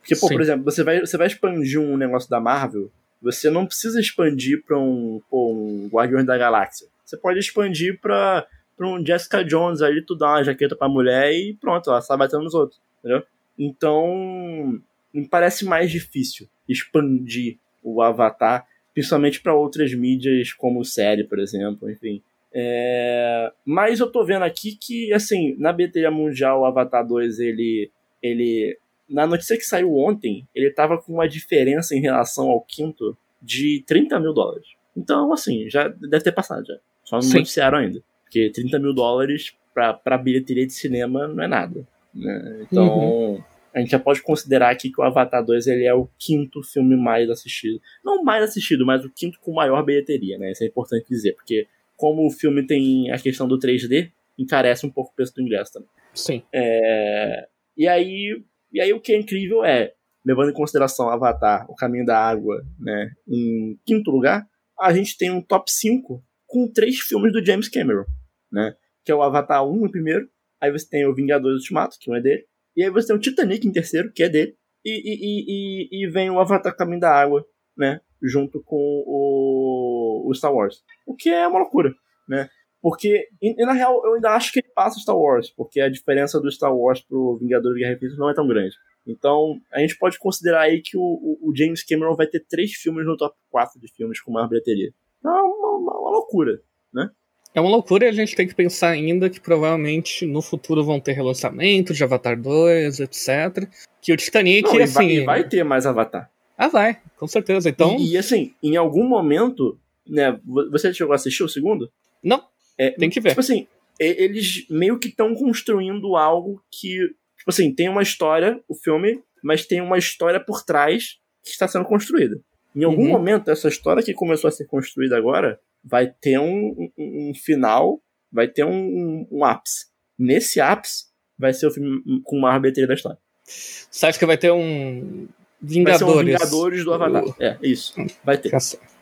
[0.00, 2.90] Porque, pô, por exemplo, você vai, você vai expandir um negócio da Marvel,
[3.22, 6.88] você não precisa expandir para um, um Guardiões da Galáxia.
[7.04, 8.46] Você pode expandir para
[8.80, 12.42] um Jessica Jones ali, tu dá uma jaqueta pra mulher e pronto, ela sai batendo
[12.42, 13.22] nos outros, entendeu?
[13.58, 14.80] Então,
[15.14, 21.90] me parece mais difícil expandir o Avatar, principalmente para outras mídias como série, por exemplo,
[21.90, 22.22] enfim.
[22.52, 23.52] É...
[23.64, 27.90] Mas eu tô vendo aqui que, assim, na bilheteria mundial, o Avatar 2, ele,
[28.22, 28.78] ele
[29.12, 33.82] na notícia que saiu ontem, ele tava com uma diferença em relação ao quinto de
[33.86, 34.66] 30 mil dólares.
[34.96, 36.78] Então, assim, já deve ter passado já.
[37.04, 37.38] Só não Sim.
[37.38, 38.02] noticiaram ainda.
[38.24, 41.86] Porque 30 mil dólares pra, pra bilheteria de cinema não é nada.
[42.14, 42.66] Né?
[42.70, 43.42] Então, uhum.
[43.74, 46.96] a gente já pode considerar aqui que o Avatar 2 ele é o quinto filme
[46.96, 47.80] mais assistido.
[48.04, 50.52] Não mais assistido, mas o quinto com maior bilheteria, né?
[50.52, 54.90] Isso é importante dizer, porque como o filme tem a questão do 3D, encarece um
[54.90, 55.88] pouco o preço do ingresso também.
[56.14, 56.42] Sim.
[56.52, 57.46] É...
[57.76, 59.92] E aí, e aí o que é incrível é,
[60.24, 64.46] levando em consideração Avatar, O Caminho da Água, né, em quinto lugar,
[64.80, 68.04] a gente tem um top 5 com três filmes do James Cameron,
[68.50, 68.74] né?
[69.04, 70.28] Que é o Avatar 1 em primeiro,
[70.60, 72.44] aí você tem o Vingadores Ultimato, que não é dele,
[72.76, 76.10] e aí você tem o Titanic em terceiro, que é dele, e, e, e, e
[76.10, 77.44] vem o Avatar Caminho da Água,
[77.76, 78.00] né?
[78.22, 80.82] Junto com o, o Star Wars.
[81.06, 81.94] O que é uma loucura,
[82.28, 82.48] né?
[82.82, 85.88] Porque, e, e, na real, eu ainda acho que ele passa Star Wars, porque a
[85.88, 88.74] diferença do Star Wars pro Vingadores Guerra Infinita não é tão grande.
[89.06, 92.72] Então, a gente pode considerar aí que o, o, o, James Cameron vai ter três
[92.72, 94.92] filmes no top 4 de filmes com maior bilheteria.
[95.24, 96.60] É uma, uma, uma, loucura,
[96.92, 97.08] né?
[97.54, 100.98] É uma loucura e a gente tem que pensar ainda que provavelmente no futuro vão
[100.98, 103.68] ter relançamento de Avatar 2, etc.
[104.00, 105.08] Que o Titanic, não, assim...
[105.08, 106.30] E vai, vai, ter mais Avatar.
[106.56, 107.68] Ah, vai, com certeza.
[107.68, 107.96] Então...
[107.96, 110.40] E, e assim, em algum momento, né,
[110.70, 111.90] você chegou a assistir o segundo?
[112.22, 112.51] Não.
[112.78, 113.30] É, Tem que ver.
[113.30, 113.66] Tipo assim,
[113.98, 117.08] eles meio que estão construindo algo que.
[117.38, 121.66] Tipo assim, tem uma história, o filme, mas tem uma história por trás que está
[121.66, 122.40] sendo construída.
[122.74, 123.10] Em algum uhum.
[123.10, 128.00] momento, essa história que começou a ser construída agora vai ter um, um, um final,
[128.32, 129.86] vai ter um, um, ápice.
[130.18, 131.06] Nesse ápice
[131.36, 133.18] vai ser o filme com maior bilheteria da história.
[133.44, 135.26] Você acha que vai ter um,
[135.60, 136.00] Vingadores.
[136.00, 137.24] Vai ser um Vingadores do Avatar.
[137.24, 137.94] O- É, isso.
[138.24, 138.52] Vai ter.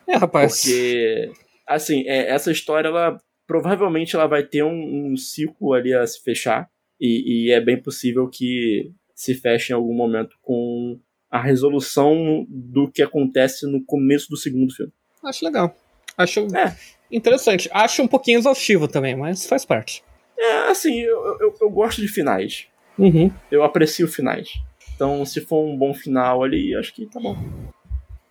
[0.07, 0.61] É, rapaz.
[0.61, 1.31] Porque,
[1.67, 6.21] assim, é, essa história, ela provavelmente ela vai ter um, um ciclo ali a se
[6.21, 6.69] fechar.
[6.99, 10.99] E, e é bem possível que se feche em algum momento com
[11.29, 14.91] a resolução do que acontece no começo do segundo filme.
[15.23, 15.75] Acho legal.
[16.17, 16.75] Acho É.
[17.11, 17.69] interessante.
[17.71, 20.03] Acho um pouquinho exaustivo também, mas faz parte.
[20.37, 22.67] É, assim, eu, eu, eu gosto de finais.
[22.97, 23.31] Uhum.
[23.49, 24.49] Eu aprecio finais.
[24.95, 27.35] Então, se for um bom final ali, acho que tá bom.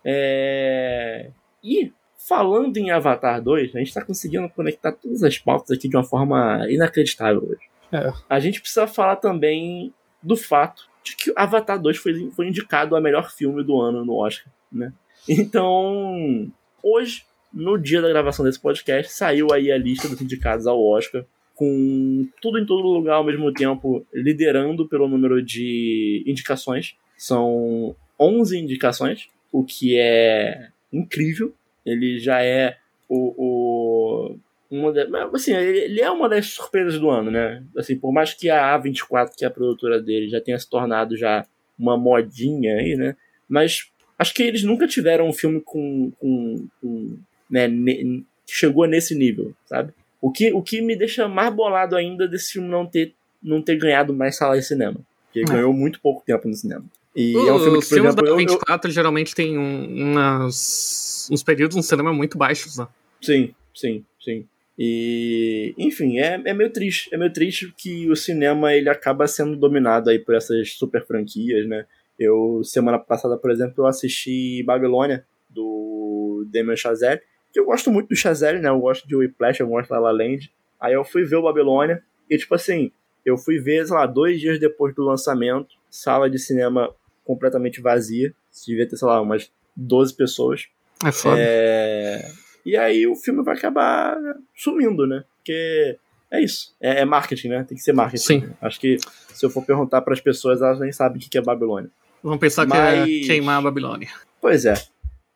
[0.05, 1.31] É...
[1.63, 1.91] E,
[2.27, 6.03] falando em Avatar 2, a gente tá conseguindo conectar todas as pautas aqui de uma
[6.03, 7.69] forma inacreditável hoje.
[7.91, 8.13] É.
[8.29, 13.01] A gente precisa falar também do fato de que Avatar 2 foi, foi indicado a
[13.01, 14.93] melhor filme do ano no Oscar, né?
[15.27, 20.83] Então, hoje, no dia da gravação desse podcast, saiu aí a lista dos indicados ao
[20.83, 26.95] Oscar, com tudo em todo lugar ao mesmo tempo, liderando pelo número de indicações.
[27.17, 31.53] São 11 indicações, o que é incrível.
[31.85, 32.77] Ele já é
[33.09, 33.33] o.
[33.37, 34.37] o
[34.69, 37.61] uma da- assim, ele ele é uma das surpresas do ano, né?
[37.75, 41.17] Assim, por mais que a A24, que é a produtora dele, já tenha se tornado
[41.17, 41.45] já
[41.77, 43.15] uma modinha aí, né?
[43.49, 46.11] Mas acho que eles nunca tiveram um filme com.
[46.19, 47.17] com, com
[47.49, 49.91] né, ne- que chegou nesse nível, sabe?
[50.21, 53.75] O que, o que me deixa mais bolado ainda desse filme não ter, não ter
[53.75, 54.97] ganhado mais sala de cinema.
[55.25, 55.43] Porque É.
[55.43, 56.85] ganhou muito pouco tempo no cinema.
[57.15, 61.29] E é um filme que, por exemplo, da eu, eu, 24 geralmente tem um, umas,
[61.31, 62.87] uns períodos no cinema muito baixos, né?
[63.21, 64.47] Sim, sim, sim.
[64.79, 67.13] E, enfim, é, é meio triste.
[67.13, 71.67] É meio triste que o cinema ele acaba sendo dominado aí por essas super franquias,
[71.67, 71.85] né?
[72.17, 77.21] Eu, semana passada, por exemplo, eu assisti Babilônia, do Damien Chazelle,
[77.51, 78.69] que eu gosto muito do Chazelle, né?
[78.69, 80.51] Eu gosto de Whiplash, eu gosto da La Land.
[80.79, 82.91] Aí eu fui ver o Babilônia e, tipo assim,
[83.25, 88.33] eu fui ver, sei lá, dois dias depois do lançamento, sala de cinema completamente vazia.
[88.65, 90.67] Devia ter, sei lá, umas 12 pessoas.
[91.05, 91.37] É foda.
[91.39, 92.31] É,
[92.65, 94.17] E aí o filme vai acabar
[94.55, 95.23] sumindo, né?
[95.37, 95.97] Porque
[96.29, 96.75] é isso.
[96.79, 97.63] É, é marketing, né?
[97.67, 98.23] Tem que ser marketing.
[98.23, 98.39] Sim.
[98.41, 98.53] né?
[98.61, 98.97] Acho que
[99.33, 101.89] se eu for perguntar para as pessoas, elas nem sabem o que é Babilônia.
[102.23, 104.09] Vamos pensar que mas- é queimar a Babilônia.
[104.39, 104.73] Pois é.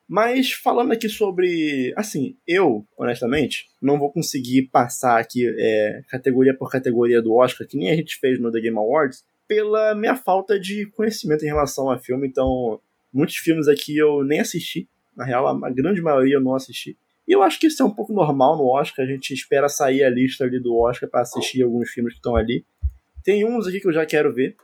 [0.08, 1.92] Mas falando aqui sobre.
[1.96, 7.76] Assim, eu, honestamente, não vou conseguir passar aqui é, categoria por categoria do Oscar, que
[7.76, 11.90] nem a gente fez no The Game Awards, pela minha falta de conhecimento em relação
[11.90, 12.26] a filme.
[12.26, 12.80] Então,
[13.12, 14.88] muitos filmes aqui eu nem assisti.
[15.16, 16.96] Na real, a grande maioria eu não assisti.
[17.26, 19.04] E eu acho que isso é um pouco normal no Oscar.
[19.04, 22.36] A gente espera sair a lista ali do Oscar para assistir alguns filmes que estão
[22.36, 22.64] ali.
[23.24, 24.54] Tem uns aqui que eu já quero ver,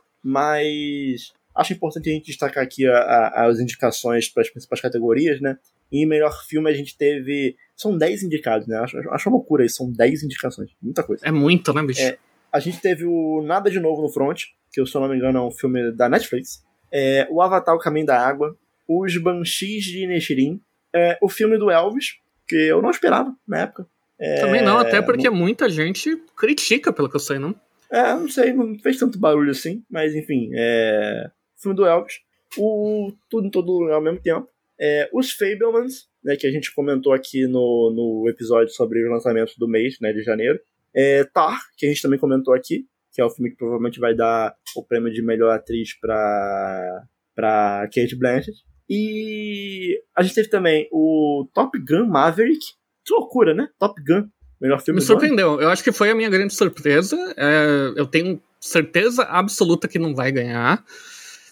[0.47, 5.39] mas acho importante a gente destacar aqui a- a- as indicações para as principais categorias,
[5.41, 5.57] né?
[5.91, 7.55] E em melhor filme a gente teve.
[7.75, 8.77] São 10 indicados, né?
[8.77, 10.71] Acho, acho uma loucura isso, são 10 indicações.
[10.81, 11.25] Muita coisa.
[11.25, 12.01] É muito, né, bicho?
[12.01, 12.17] É.
[12.51, 15.37] A gente teve o Nada de Novo no Front, que se eu não me engano
[15.37, 16.63] é um filme da Netflix.
[16.91, 18.57] É, o Avatar O Caminho da Água.
[18.89, 20.59] Os Banshees de Inisherin.
[20.93, 22.15] É, o filme do Elvis,
[22.47, 23.87] que eu não esperava na época.
[24.19, 27.55] É, Também não, até porque muita gente critica, pelo que eu sei, não?
[27.91, 31.29] É, não sei, não fez tanto barulho assim, mas enfim, é.
[31.57, 32.15] Filme do Elvis.
[32.57, 34.47] O Tudo em Todo Lugar ao mesmo tempo.
[34.79, 39.55] É, os Fablemans, né, que a gente comentou aqui no, no episódio sobre os lançamentos
[39.57, 40.59] do mês, né, de janeiro.
[40.93, 44.15] É, Tar, que a gente também comentou aqui, que é o filme que provavelmente vai
[44.15, 47.03] dar o prêmio de melhor atriz pra,
[47.35, 48.57] pra Kate Blanchett.
[48.89, 52.59] E a gente teve também o Top Gun Maverick.
[53.05, 53.67] Que loucura, né?
[53.79, 54.27] Top Gun,
[54.59, 55.19] melhor filme Me do ano.
[55.19, 55.61] surpreendeu.
[55.61, 57.15] Eu acho que foi a minha grande surpresa.
[57.37, 60.83] É, eu tenho certeza absoluta que não vai ganhar.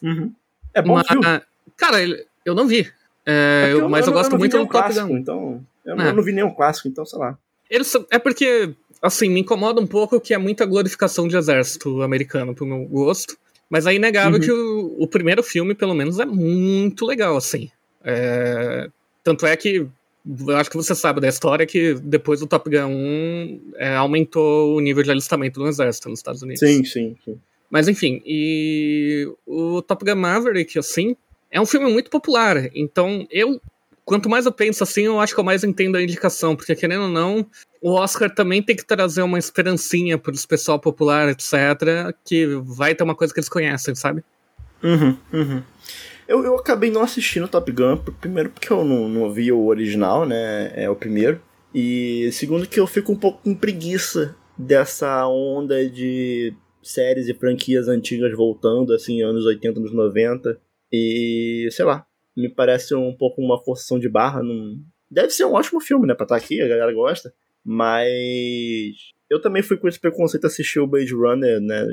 [0.01, 0.33] Uhum.
[0.73, 1.23] É bom Mas, filme.
[1.77, 1.97] cara,
[2.45, 2.89] eu não vi.
[3.25, 5.17] É, É eu- mas eu, não- gosto muito do Top clássico, Gun.
[5.17, 6.09] Então, eu, não- É.
[6.09, 7.37] eu não vi nenhum clássico, então sei lá.
[7.69, 12.53] Eles é porque, assim, me incomoda um pouco que é muita glorificação de exército americano
[12.53, 13.37] pro meu gosto.
[13.69, 14.45] Mas é inegável Uhum.
[14.45, 17.69] que o, o primeiro filme, pelo menos, é muito legal, assim.
[18.03, 18.89] É,
[19.23, 19.87] tanto é que
[20.47, 24.75] eu acho que você sabe da história que depois do Top Gun 1 é, aumentou
[24.75, 26.59] o nível de alistamento do exército nos Estados Unidos.
[26.59, 27.39] Sim, sim, sim.
[27.69, 31.15] Mas enfim, e o Top Gun Maverick, assim,
[31.49, 32.69] é um filme muito popular.
[32.75, 33.59] Então, eu,
[34.05, 37.03] quanto mais eu penso assim, eu acho que eu mais entendo a indicação, porque querendo
[37.03, 37.45] ou não,
[37.81, 43.03] o Oscar também tem que trazer uma esperancinha pro pessoal popular, etc., que vai ter
[43.03, 44.23] uma coisa que eles conhecem, sabe?
[44.83, 45.63] Uhum, uhum.
[46.27, 49.65] Eu, eu acabei não assistindo Top Gun, pr- primeiro porque eu não, não vi o
[49.65, 50.71] original, né?
[50.75, 51.41] É o primeiro.
[51.73, 57.87] E segundo que eu fico um pouco com preguiça dessa onda de séries e franquias
[57.87, 60.57] antigas voltando, assim, anos 80, anos 90.
[60.91, 62.05] E, sei lá,
[62.35, 64.41] me parece um pouco uma forçação de barra.
[64.41, 64.77] Não...
[65.09, 66.13] Deve ser um ótimo filme, né?
[66.13, 67.33] Pra estar aqui, a galera gosta.
[67.63, 71.85] Mas eu também fui com esse preconceito assistir o Blade Runner, né?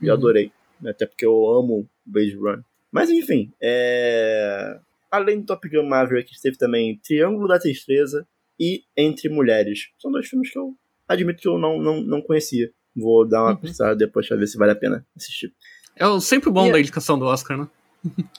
[0.00, 0.12] E Uhum.
[0.12, 0.50] adorei.
[0.80, 2.64] né, Até porque eu amo Blade Runner.
[2.90, 4.80] Mas enfim, é...
[5.10, 8.26] além do Top Gun Maverick, teve também Triângulo da Tristeza
[8.58, 9.90] e Entre Mulheres.
[9.98, 10.74] São dois filmes que eu
[11.06, 12.70] admito que eu não, não, não conhecia.
[12.96, 13.96] Vou dar uma uhum.
[13.96, 15.52] depois pra ver se vale a pena assistir.
[15.94, 16.80] É o sempre bom e da é...
[16.80, 17.68] indicação do Oscar, né?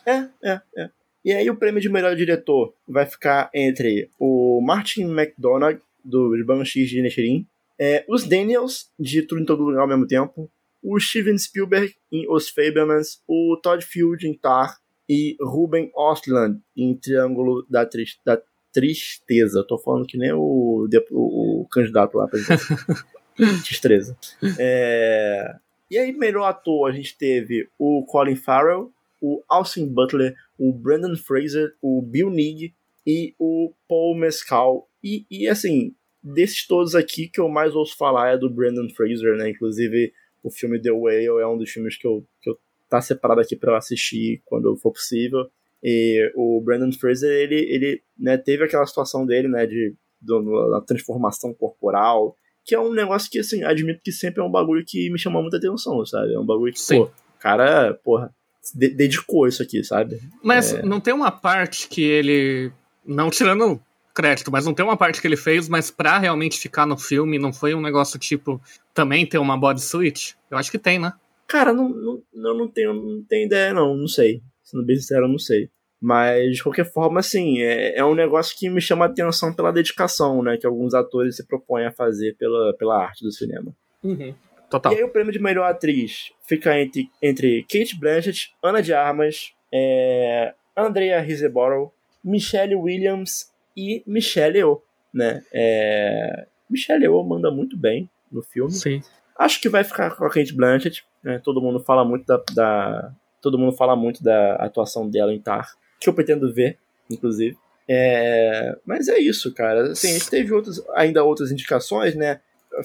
[0.05, 0.89] é, é, é.
[1.23, 6.89] E aí o prêmio de melhor diretor vai ficar entre o Martin McDonagh, do Banshees
[6.89, 7.45] de Inisherin,
[7.79, 10.49] é, os Daniels, de Tudo em Todo Lugar ao mesmo tempo,
[10.83, 16.95] o Steven Spielberg em Os Fablemans, o Todd Field em Tar e Ruben Ostland em
[16.95, 17.87] Triângulo da,
[18.25, 18.41] da
[18.73, 19.65] Tristeza.
[19.67, 22.39] Tô falando que nem o, o, o candidato lá, pra
[23.63, 24.17] Tristeza.
[24.57, 25.55] É...
[25.89, 31.15] E aí, melhor ator, a gente teve o Colin Farrell, o Austin Butler, o Brandon
[31.15, 34.87] Fraser, o Bill Nighy e o Paul Mescal.
[35.03, 39.35] E, e assim, desses todos aqui, que eu mais ouço falar é do Brandon Fraser,
[39.37, 39.49] né?
[39.49, 43.41] Inclusive, o filme The Whale é um dos filmes que eu, que eu tá separado
[43.41, 45.49] aqui para eu assistir quando for possível.
[45.83, 51.55] E o Brandon Fraser, ele, ele né, teve aquela situação dele, né, de, da transformação
[51.55, 55.17] corporal, que é um negócio que, assim, admito que sempre é um bagulho que me
[55.17, 56.35] chama muita atenção, sabe?
[56.35, 56.97] É um bagulho que, Sim.
[56.97, 58.31] pô, cara, porra,
[58.73, 60.19] de dedicou isso aqui, sabe?
[60.43, 60.81] Mas é...
[60.81, 62.71] não tem uma parte que ele.
[63.05, 63.81] Não tirando
[64.13, 67.39] crédito, mas não tem uma parte que ele fez, mas pra realmente ficar no filme,
[67.39, 68.61] não foi um negócio tipo
[68.93, 70.35] também ter uma bodysuit?
[70.49, 71.13] Eu acho que tem, né?
[71.47, 74.41] Cara, não, não, não, não, tenho, não tenho ideia, não, não sei.
[74.63, 75.69] Sendo bem sincero, eu não sei.
[75.99, 79.71] Mas, de qualquer forma, assim, é, é um negócio que me chama a atenção pela
[79.71, 80.57] dedicação, né?
[80.57, 83.71] Que alguns atores se propõem a fazer pela, pela arte do cinema.
[84.03, 84.33] Uhum.
[84.71, 84.93] Total.
[84.93, 89.53] E aí o prêmio de melhor atriz fica entre, entre Kate Blanchett, Ana de Armas,
[89.71, 91.91] é, Andrea Riseborough,
[92.23, 94.81] Michelle Williams e Michelle Yeoh,
[95.13, 95.43] né?
[95.51, 98.71] É, Michelle Yeoh manda muito bem no filme.
[98.71, 99.01] Sim.
[99.37, 101.41] Acho que vai ficar com a Kate Blanchett, né?
[101.43, 105.69] Todo mundo fala muito da, da todo mundo fala muito da atuação dela em Tar,
[105.99, 106.77] que eu pretendo ver,
[107.09, 107.57] inclusive.
[107.89, 109.91] É, mas é isso, cara.
[109.91, 112.39] Assim, a gente teve outros, ainda outras indicações, né?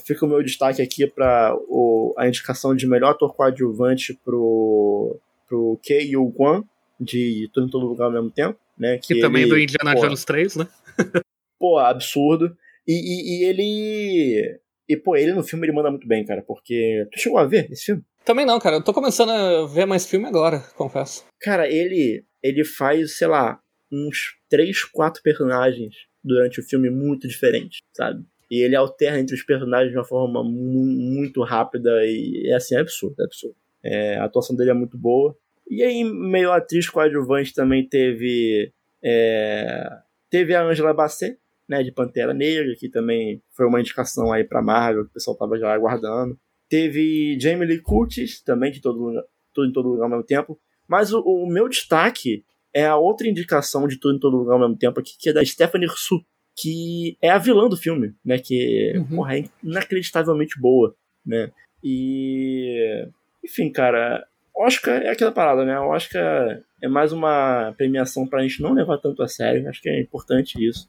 [0.04, 1.54] Fica o meu destaque aqui para
[2.16, 5.18] a indicação de melhor ator coadjuvante pro,
[5.48, 6.64] pro Kei Yu Kwan,
[7.00, 8.58] de Tudo em Todo Lugar ao mesmo tempo.
[8.78, 10.68] Né, que, também ele, do Indiana pô, Jones 3, né?
[11.58, 12.54] pô, absurdo.
[12.86, 14.60] E, e, e, ele.
[14.86, 17.06] E, pô, ele no filme ele manda muito bem, cara, porque.
[17.10, 18.04] Tu chegou a ver esse filme?
[18.22, 18.76] Também não, cara.
[18.76, 21.24] Eu tô começando a ver mais filme agora, confesso.
[21.40, 22.24] Cara, ele.
[22.42, 23.58] Ele faz, sei lá,
[23.90, 28.24] uns 3, 4 personagens durante o filme muito diferentes, sabe?
[28.50, 32.80] E ele alterna entre os personagens de uma forma muito rápida e é assim, é
[32.80, 33.56] absurdo, é absurdo.
[33.82, 35.36] É, a atuação dele é muito boa.
[35.68, 38.72] E aí, meio atriz coadjuvante também teve.
[39.02, 39.88] É,
[40.30, 44.62] teve a Angela Bassett, né, de Pantera Negra, que também foi uma indicação aí pra
[44.62, 46.38] Marvel, que o pessoal tava já aguardando.
[46.68, 50.58] Teve Jamie Lee Curtis, também, de todo, tudo em todo lugar ao mesmo tempo.
[50.86, 54.60] Mas o, o, meu destaque é a outra indicação de tudo em todo lugar ao
[54.60, 56.24] mesmo tempo aqui, que é da Stephanie Su,
[56.56, 58.38] que é a vilã do filme, né?
[58.38, 59.16] Que uhum.
[59.16, 61.50] porra, é inacreditavelmente boa, né?
[61.84, 63.06] E.
[63.44, 65.78] Enfim, cara, Oscar é aquela parada, né?
[65.78, 69.68] Oscar é mais uma premiação pra gente não levar tanto a sério.
[69.68, 70.88] Acho que é importante isso.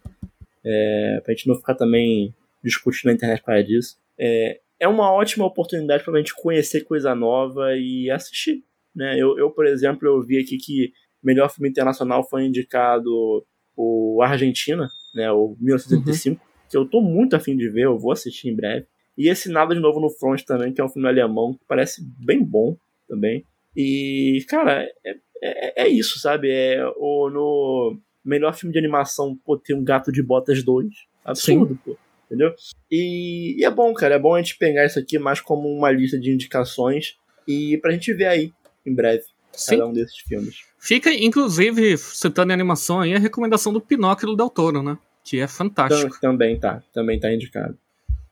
[0.66, 3.98] É, pra gente não ficar também discutindo na internet para disso.
[4.18, 8.64] É, é uma ótima oportunidade pra gente conhecer coisa nova e assistir.
[8.96, 9.16] Né?
[9.20, 14.90] Eu, eu, por exemplo, eu vi aqui que melhor filme internacional foi indicado o Argentina,
[15.18, 16.50] né, o 1985, uhum.
[16.70, 18.86] que eu tô muito afim de ver, eu vou assistir em breve.
[19.18, 22.06] E esse Nada de Novo no Front também, que é um filme alemão, que parece
[22.20, 22.78] bem bom
[23.10, 23.44] também.
[23.76, 26.52] E, cara, é, é, é isso, sabe?
[26.52, 30.88] É o, no melhor filme de animação, pô, ter um Gato de Botas 2.
[31.26, 31.80] Absurdo, Sim.
[31.84, 31.98] pô.
[32.26, 32.54] Entendeu?
[32.92, 34.16] E, e, é bom, cara.
[34.16, 37.92] É bom a gente pegar isso aqui mais como uma lista de indicações e pra
[37.92, 38.54] gente ver aí,
[38.86, 39.72] em breve, Sim.
[39.72, 40.62] cada um desses filmes.
[40.78, 44.98] Fica, inclusive, citando a animação aí, a recomendação do Pinóquio do Del Toro, né?
[45.28, 46.18] Que é fantástico.
[46.22, 47.78] Também tá, também tá indicado.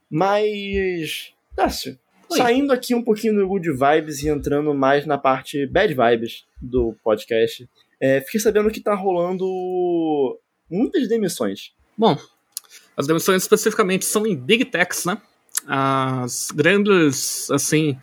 [0.09, 5.93] Mas, Dácio, saindo aqui um pouquinho do Good Vibes e entrando mais na parte Bad
[5.93, 10.39] Vibes do podcast, é, fiquei sabendo que tá rolando
[10.71, 11.73] muitas demissões.
[11.97, 12.17] Bom,
[12.95, 15.21] as demissões especificamente são em Big Techs, né?
[15.67, 17.97] as grandes, assim,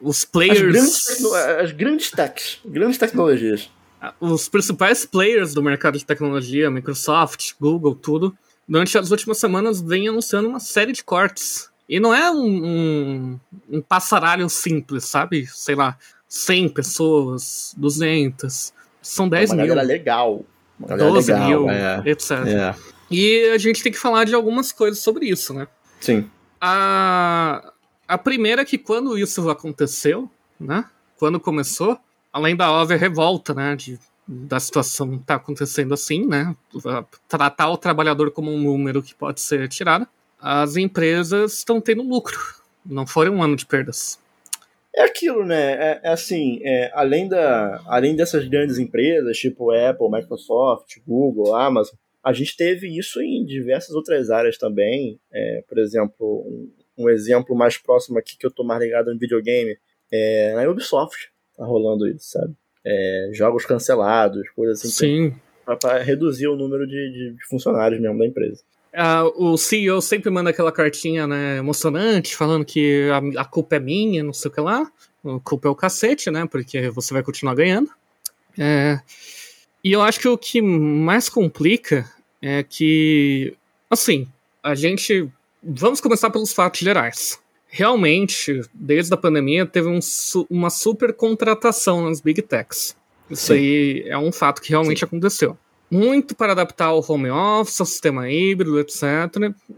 [0.00, 0.58] os players.
[0.58, 3.70] As grandes, as grandes techs, grandes tecnologias.
[4.20, 8.36] Os principais players do mercado de tecnologia, Microsoft, Google, tudo,
[8.66, 11.70] durante as últimas semanas vem anunciando uma série de cortes.
[11.88, 15.46] E não é um, um, um passaralho simples, sabe?
[15.46, 15.96] Sei lá,
[16.28, 18.72] 100 pessoas, 200.
[19.02, 19.66] São 10 uma mil.
[19.66, 20.44] Galera legal.
[20.80, 22.02] Uma 12 legal, mil, é.
[22.06, 22.30] etc.
[22.46, 22.74] É.
[23.10, 25.68] E a gente tem que falar de algumas coisas sobre isso, né?
[26.00, 26.30] Sim.
[26.60, 27.72] A,
[28.08, 30.86] a primeira é que quando isso aconteceu, né?
[31.18, 31.98] Quando começou,
[32.32, 36.54] além da óbvia revolta, né, de, da situação estar tá acontecendo assim, né,
[37.28, 40.06] tratar o trabalhador como um número que pode ser tirado,
[40.40, 42.38] as empresas estão tendo lucro.
[42.84, 44.18] Não foi um ano de perdas.
[44.94, 45.72] É aquilo, né?
[45.72, 51.94] É, é assim, é, além, da, além dessas grandes empresas, tipo Apple, Microsoft, Google, Amazon,
[52.22, 55.18] a gente teve isso em diversas outras áreas também.
[55.32, 56.70] É, por exemplo, um,
[57.04, 59.78] um, exemplo mais próximo aqui que eu tô mais ligado no videogame
[60.12, 61.31] é na Ubisoft.
[61.56, 62.54] Tá rolando isso, sabe?
[62.84, 64.90] É, jogos cancelados, coisas assim.
[64.90, 65.34] Sim.
[65.80, 68.62] Para reduzir o número de, de funcionários mesmo da empresa.
[68.92, 73.80] Uh, o CEO sempre manda aquela cartinha né, emocionante, falando que a, a, culpa é
[73.80, 74.90] minha, não sei o que lá.
[75.24, 76.46] A culpa é o cacete, né?
[76.46, 77.88] Porque você vai continuar ganhando.
[78.58, 79.00] É,
[79.82, 82.04] e eu acho que o que mais complica
[82.40, 83.56] é que,
[83.90, 84.28] assim,
[84.62, 85.28] a gente.
[85.62, 87.40] Vamos começar pelos fatos gerais.
[87.74, 89.98] Realmente, desde a pandemia, teve um,
[90.50, 92.94] uma super contratação nas Big Techs.
[93.30, 93.54] Isso Sim.
[93.54, 95.06] aí é um fato que realmente Sim.
[95.06, 95.56] aconteceu
[95.92, 99.02] muito para adaptar ao home office, ao sistema híbrido, etc.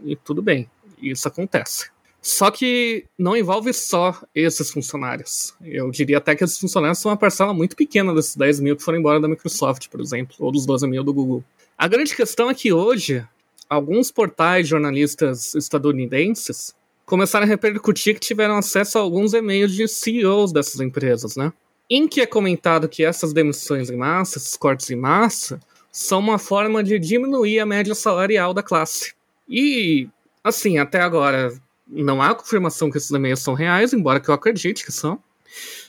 [0.05, 0.69] E tudo bem,
[1.01, 1.89] isso acontece.
[2.21, 5.53] Só que não envolve só esses funcionários.
[5.61, 8.81] Eu diria até que esses funcionários são uma parcela muito pequena desses 10 mil que
[8.81, 11.43] foram embora da Microsoft, por exemplo, ou dos 12 mil do Google.
[11.77, 13.23] A grande questão é que hoje,
[13.69, 16.73] alguns portais jornalistas estadunidenses
[17.05, 21.51] começaram a repercutir que tiveram acesso a alguns e-mails de CEOs dessas empresas, né?
[21.89, 25.59] Em que é comentado que essas demissões em massa, esses cortes em massa,
[25.91, 29.13] são uma forma de diminuir a média salarial da classe.
[29.47, 30.09] E,
[30.43, 31.53] assim, até agora
[31.87, 35.19] não há confirmação que esses e-mails são reais, embora que eu acredite que são.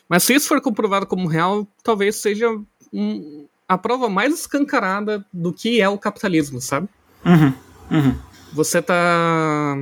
[0.09, 2.49] Mas se isso for comprovado como real, talvez seja
[2.93, 6.89] um, a prova mais escancarada do que é o capitalismo, sabe?
[7.25, 7.53] Uhum,
[7.91, 8.19] uhum.
[8.53, 9.77] Você tá.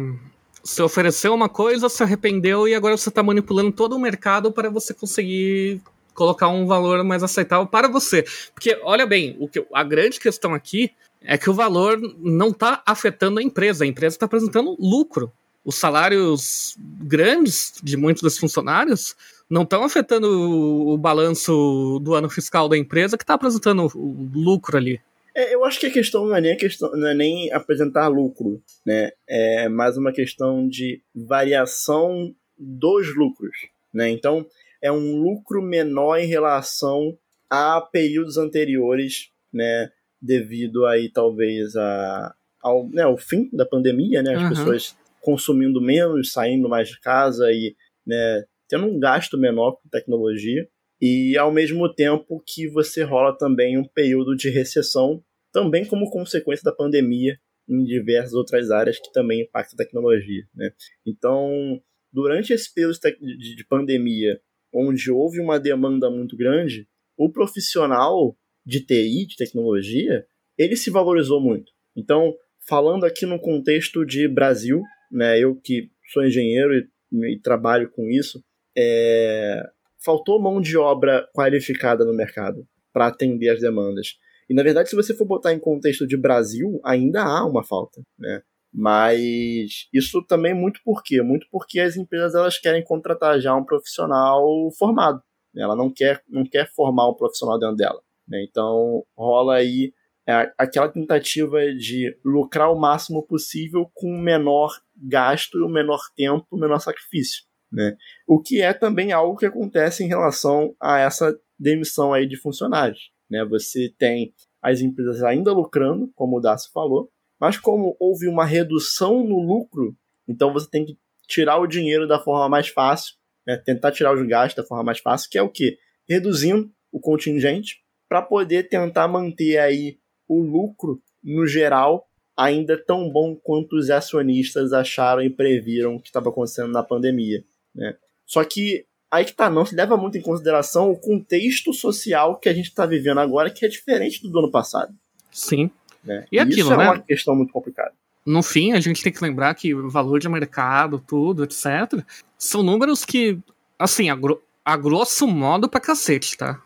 [0.64, 4.70] Você ofereceu uma coisa, se arrependeu e agora você tá manipulando todo o mercado para
[4.70, 5.82] você conseguir
[6.14, 8.24] colocar um valor mais aceitável para você.
[8.54, 12.82] Porque, olha bem, o que, a grande questão aqui é que o valor não está
[12.86, 15.30] afetando a empresa, a empresa está apresentando lucro.
[15.62, 19.14] Os salários grandes de muitos dos funcionários
[19.50, 23.90] não estão afetando o, o balanço do ano fiscal da empresa, que está apresentando
[24.34, 24.98] lucro ali.
[25.34, 28.06] É, eu acho que a questão não é nem a questão, não é nem apresentar
[28.08, 29.10] lucro, né?
[29.28, 33.56] É mais uma questão de variação dos lucros,
[33.92, 34.08] né?
[34.10, 34.46] Então,
[34.80, 37.18] é um lucro menor em relação
[37.50, 39.90] a períodos anteriores, né?
[40.22, 44.34] Devido aí talvez a, ao, né, ao fim da pandemia, né?
[44.34, 44.48] As uhum.
[44.50, 47.74] pessoas consumindo menos, saindo mais de casa e
[48.06, 50.68] né, tendo um gasto menor com tecnologia.
[51.00, 56.64] E ao mesmo tempo que você rola também um período de recessão, também como consequência
[56.64, 60.44] da pandemia em diversas outras áreas que também impactam a tecnologia.
[60.54, 60.70] Né?
[61.06, 61.80] Então,
[62.12, 64.40] durante esse período de, de pandemia,
[64.72, 70.26] onde houve uma demanda muito grande, o profissional de TI, de tecnologia,
[70.58, 71.72] ele se valorizou muito.
[71.96, 72.34] Então,
[72.66, 78.08] falando aqui no contexto de Brasil, né, eu que sou engenheiro e, e trabalho com
[78.10, 78.42] isso,
[78.76, 79.62] é,
[80.04, 84.16] faltou mão de obra qualificada no mercado para atender as demandas.
[84.48, 88.02] E na verdade, se você for botar em contexto de Brasil, ainda há uma falta,
[88.18, 88.42] né?
[88.72, 91.22] Mas isso também muito por quê?
[91.22, 94.44] Muito porque as empresas elas querem contratar já um profissional
[94.76, 95.22] formado.
[95.54, 95.62] Né?
[95.62, 98.00] Ela não quer, não quer formar um profissional dentro dela.
[98.26, 98.44] Né?
[98.48, 99.92] Então rola aí
[100.28, 106.44] é, aquela tentativa de lucrar o máximo possível com o menor gasto o menor tempo,
[106.50, 107.44] o menor sacrifício.
[107.74, 107.96] Né?
[108.26, 113.10] O que é também algo que acontece em relação a essa demissão aí de funcionários.
[113.28, 113.44] Né?
[113.44, 114.32] Você tem
[114.62, 117.10] as empresas ainda lucrando, como o Dácio falou,
[117.40, 119.94] mas como houve uma redução no lucro,
[120.28, 123.56] então você tem que tirar o dinheiro da forma mais fácil, né?
[123.56, 125.76] tentar tirar os gastos da forma mais fácil, que é o que?
[126.08, 133.34] Reduzindo o contingente para poder tentar manter aí o lucro no geral ainda tão bom
[133.36, 137.44] quanto os acionistas acharam e previram que estava acontecendo na pandemia.
[137.74, 137.94] Né?
[138.26, 142.48] Só que aí que tá, não se leva muito em consideração o contexto social que
[142.48, 144.92] a gente está vivendo agora, que é diferente do do ano passado.
[145.30, 145.70] Sim.
[146.02, 146.26] Né?
[146.30, 146.84] E, aquilo, isso é né?
[146.90, 147.92] uma questão muito complicada.
[148.26, 152.02] No fim, a gente tem que lembrar que o valor de mercado, tudo, etc.,
[152.38, 153.38] são números que,
[153.78, 156.60] assim, a, gro a grosso modo pra cacete, tá?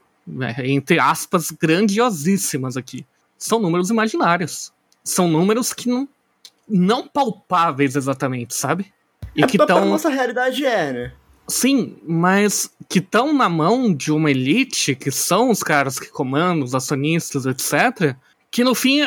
[0.56, 3.04] É, entre aspas, grandiosíssimas aqui.
[3.36, 4.72] São números imaginários.
[5.02, 6.08] São números que não,
[6.68, 8.92] não palpáveis exatamente, sabe?
[9.38, 9.84] E é que tão...
[9.84, 11.12] nossa realidade é, né?
[11.46, 16.64] Sim, mas que estão na mão de uma elite, que são os caras que comandam,
[16.64, 18.16] os acionistas, etc.,
[18.50, 19.02] que no fim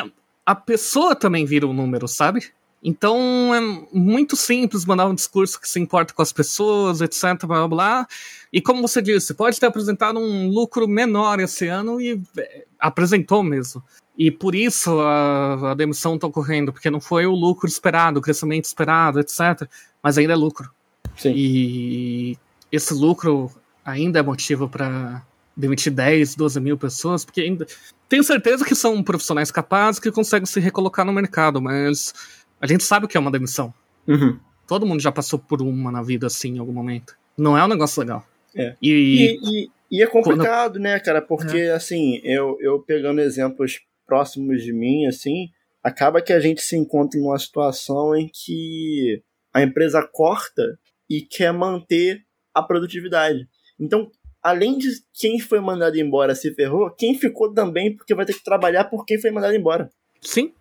[0.46, 2.46] a pessoa também vira um número, sabe?
[2.84, 3.62] Então é
[3.94, 8.08] muito simples mandar um discurso que se importa com as pessoas, etc, blá blá blá.
[8.52, 13.44] E como você disse, pode ter apresentado um lucro menor esse ano e é, apresentou
[13.44, 13.84] mesmo.
[14.18, 18.22] E por isso a, a demissão está ocorrendo, porque não foi o lucro esperado, o
[18.22, 19.68] crescimento esperado, etc.
[20.02, 20.70] Mas ainda é lucro.
[21.16, 21.34] Sim.
[21.36, 22.38] E
[22.72, 23.52] esse lucro
[23.86, 25.24] ainda é motivo para
[25.56, 27.68] demitir 10, 12 mil pessoas, porque ainda.
[28.10, 32.14] Tenho certeza que são profissionais capazes que conseguem se recolocar no mercado, mas
[32.62, 33.74] a gente sabe o que é uma demissão.
[34.08, 34.40] Uhum.
[34.68, 37.16] Todo mundo já passou por uma na vida assim em algum momento.
[37.38, 38.26] Não é um negócio legal.
[38.56, 38.76] É.
[38.82, 41.22] E, E, e- e é complicado, né, cara?
[41.22, 45.50] Porque, assim, eu, eu pegando exemplos próximos de mim, assim,
[45.84, 49.22] acaba que a gente se encontra em uma situação em que
[49.54, 50.78] a empresa corta
[51.10, 53.48] e quer manter a produtividade.
[53.80, 54.10] Então,
[54.42, 58.44] além de quem foi mandado embora se ferrou, quem ficou também porque vai ter que
[58.44, 59.90] trabalhar por quem foi mandado embora.
[60.22, 60.54] sim.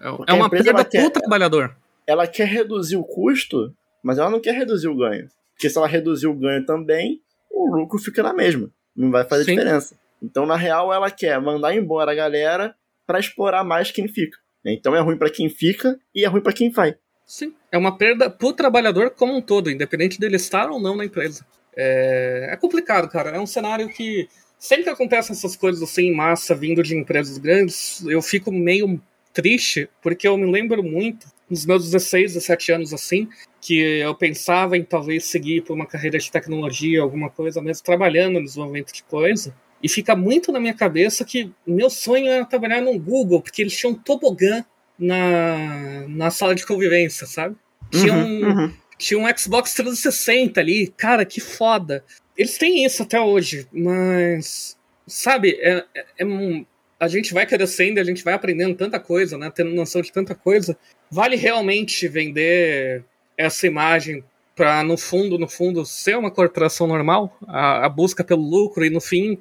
[0.00, 1.76] É, Porque é uma perda quer- pro trabalhador.
[2.06, 3.72] Ela quer reduzir o custo,
[4.02, 5.28] mas ela não quer reduzir o ganho.
[5.54, 7.20] Porque se ela reduzir o ganho também,
[7.50, 8.70] o lucro fica na mesma.
[8.96, 9.56] Não vai fazer Sim.
[9.56, 9.96] diferença.
[10.22, 12.74] Então, na real, ela quer mandar embora a galera
[13.06, 14.38] para explorar mais quem fica.
[14.64, 16.94] Então é ruim para quem fica e é ruim para quem vai.
[17.24, 17.54] Sim.
[17.72, 21.44] É uma perda pro trabalhador como um todo, independente dele estar ou não na empresa.
[21.76, 23.30] É, é complicado, cara.
[23.30, 24.28] É um cenário que
[24.58, 29.00] sempre que acontecem essas coisas assim em massa vindo de empresas grandes, eu fico meio
[29.32, 33.28] triste, porque eu me lembro muito, nos meus 16, 17 anos assim,
[33.60, 38.34] que eu pensava em talvez seguir por uma carreira de tecnologia, alguma coisa, mesmo trabalhando
[38.38, 39.54] no desenvolvimento de coisa.
[39.82, 43.76] E fica muito na minha cabeça que meu sonho era trabalhar no Google, porque eles
[43.76, 44.64] tinham um tobogã
[44.98, 47.56] na, na sala de convivência, sabe?
[47.90, 48.74] Tinha um, uhum.
[48.98, 52.04] tinha um Xbox 360 ali, cara, que foda.
[52.36, 54.76] Eles têm isso até hoje, mas.
[55.06, 56.66] Sabe, é, é- é um-
[57.00, 59.50] a gente vai crescendo, a gente vai aprendendo tanta coisa, né?
[59.54, 60.76] Tendo noção de tanta coisa.
[61.10, 63.04] Vale realmente vender
[63.36, 64.24] essa imagem
[64.56, 67.36] para no fundo, no fundo, ser uma corporação normal?
[67.46, 69.38] A, a busca pelo lucro e no fim,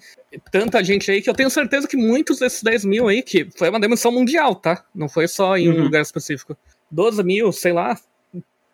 [0.52, 3.70] tanta gente aí que eu tenho certeza que muitos desses 10 mil aí, que foi
[3.70, 4.86] uma demissão mundial, tá?
[4.94, 5.84] Não foi só em um Uhum.
[5.86, 6.56] lugar específico.
[6.92, 8.00] 12 mil, sei lá,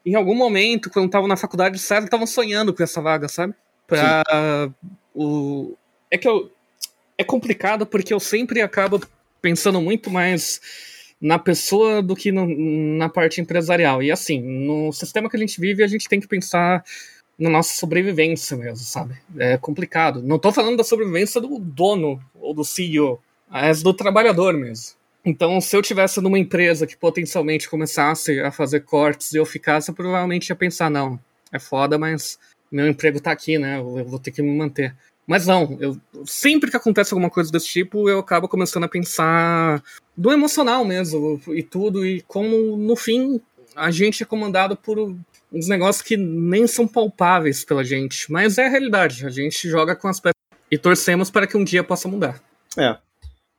[0.06, 3.54] em algum momento, quando estavam na faculdade, certo, estavam sonhando com essa vaga, sabe?
[3.88, 4.22] Pra
[5.16, 5.76] o.
[6.12, 6.52] É que eu.
[7.18, 9.01] É complicado porque eu sempre acabo
[9.41, 10.59] pensando muito mais
[11.22, 12.47] na pessoa do que no-
[12.97, 14.01] na parte empresarial.
[14.03, 16.84] E assim, no sistema que a gente vive, a gente tem que pensar
[17.38, 19.16] na nossa sobrevivência mesmo, sabe?
[19.38, 20.22] É complicado.
[20.22, 24.95] Não tô falando da sobrevivência do dono ou do CEO, mas do trabalhador mesmo.
[25.26, 29.89] Então, se eu tivesse numa empresa que potencialmente começasse a fazer cortes e eu ficasse,
[29.89, 31.18] eu provavelmente ia pensar, não,
[31.51, 32.38] é foda, mas
[32.70, 33.78] meu emprego tá aqui, né?
[33.78, 34.93] Eu vou ter que me manter.
[35.26, 39.82] Mas não, eu, sempre que acontece alguma coisa desse tipo, eu acabo começando a pensar
[40.16, 43.40] do emocional mesmo e tudo, e como no fim
[43.76, 45.00] a gente é comandado por
[45.52, 49.26] uns negócios que nem são palpáveis pela gente, mas é a realidade.
[49.26, 50.34] A gente joga com as peças
[50.70, 52.42] e torcemos para que um dia possa mudar.
[52.78, 52.98] É.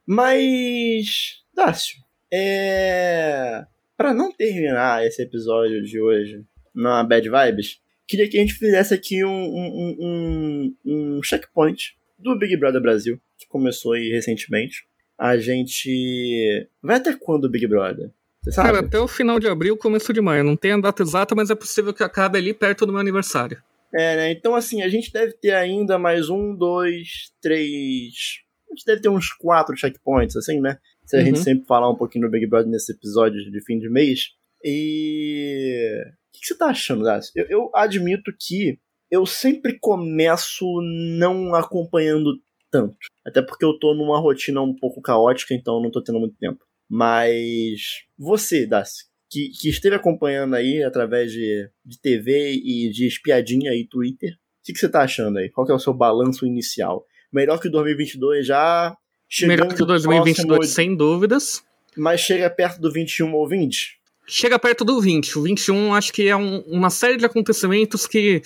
[0.07, 1.97] Mas, Dácio,
[2.33, 3.65] é.
[3.97, 6.45] Pra não terminar esse episódio de hoje
[6.75, 12.38] na Bad Vibes, queria que a gente fizesse aqui um, um, um, um checkpoint do
[12.38, 14.84] Big Brother Brasil, que começou aí recentemente.
[15.18, 16.68] A gente.
[16.82, 18.11] Vai até quando o Big Brother?
[18.42, 18.68] Você sabe?
[18.68, 20.44] Cara, até o final de abril, começo de maio.
[20.44, 23.62] Não tem a data exata, mas é possível que acabe ali perto do meu aniversário.
[23.94, 24.32] É, né?
[24.32, 28.40] Então, assim, a gente deve ter ainda mais um, dois, três.
[28.68, 30.78] A gente deve ter uns quatro checkpoints, assim, né?
[31.07, 31.26] Se a Uhum.
[31.26, 34.30] gente sempre falar um pouquinho do Big Brother nesse episódio de fim de mês.
[34.65, 36.01] E.
[36.35, 37.33] O que você tá achando, Dácio?
[37.37, 38.79] Eu, eu admito que
[39.11, 42.41] eu sempre começo não acompanhando
[42.71, 42.97] tanto.
[43.25, 46.37] Até porque eu tô numa rotina um pouco caótica, então eu não tô tendo muito
[46.37, 46.65] tempo.
[46.89, 48.03] Mas.
[48.19, 53.87] Você, Dácio, que, que esteve acompanhando aí através de, de TV e de espiadinha e
[53.87, 54.33] Twitter.
[54.33, 55.51] O que, que você tá achando aí?
[55.51, 57.05] Qual que é o seu balanço inicial?
[57.33, 58.97] Melhor que o 2022 já?
[59.29, 61.65] Chegando Melhor que o 2022, próximo, sem dúvidas.
[61.97, 63.99] mas chega perto do 21 ou 20?
[64.27, 65.39] Chega perto do 20.
[65.39, 68.43] O 21 acho que é um- uma série de acontecimentos que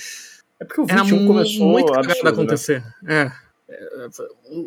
[0.61, 2.31] É porque o era 21 mu- começou muito absurdo, né?
[2.31, 2.85] acontecer.
[3.07, 3.31] É.
[3.71, 4.09] É,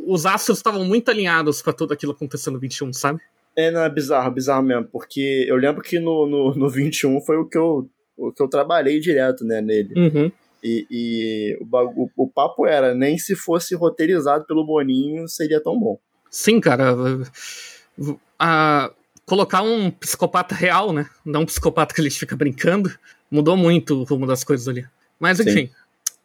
[0.07, 3.19] Os astros estavam muito alinhados pra tudo aquilo acontecer no 21, sabe?
[3.57, 7.35] É, não, é bizarro, bizarro mesmo, porque eu lembro que no, no, no 21 foi
[7.37, 9.93] o que eu, o que eu trabalhei direto, né, nele.
[9.97, 10.31] Uhum.
[10.63, 15.77] E, e o, bagu- o papo era, nem se fosse roteirizado pelo Boninho seria tão
[15.77, 15.99] bom.
[16.29, 16.95] Sim, cara.
[18.39, 18.91] A-
[19.31, 21.09] colocar um psicopata real, né?
[21.23, 22.93] Não um psicopata que gente fica brincando,
[23.31, 24.85] mudou muito o rumo das coisas ali.
[25.17, 25.69] Mas enfim,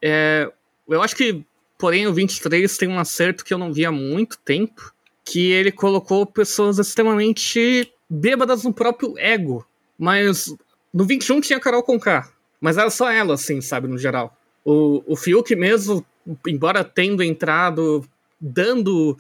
[0.03, 0.51] é,
[0.89, 1.45] eu acho que,
[1.79, 4.93] porém, o 23 tem um acerto que eu não vi há muito tempo,
[5.25, 9.65] que ele colocou pessoas extremamente bêbadas no próprio ego
[9.97, 10.53] Mas
[10.93, 12.29] no 21 tinha Carol Conká.
[12.61, 14.37] Mas era só ela, assim, sabe, no geral.
[14.65, 16.05] O, o Fiuk mesmo,
[16.45, 18.05] embora tendo entrado,
[18.41, 19.17] dando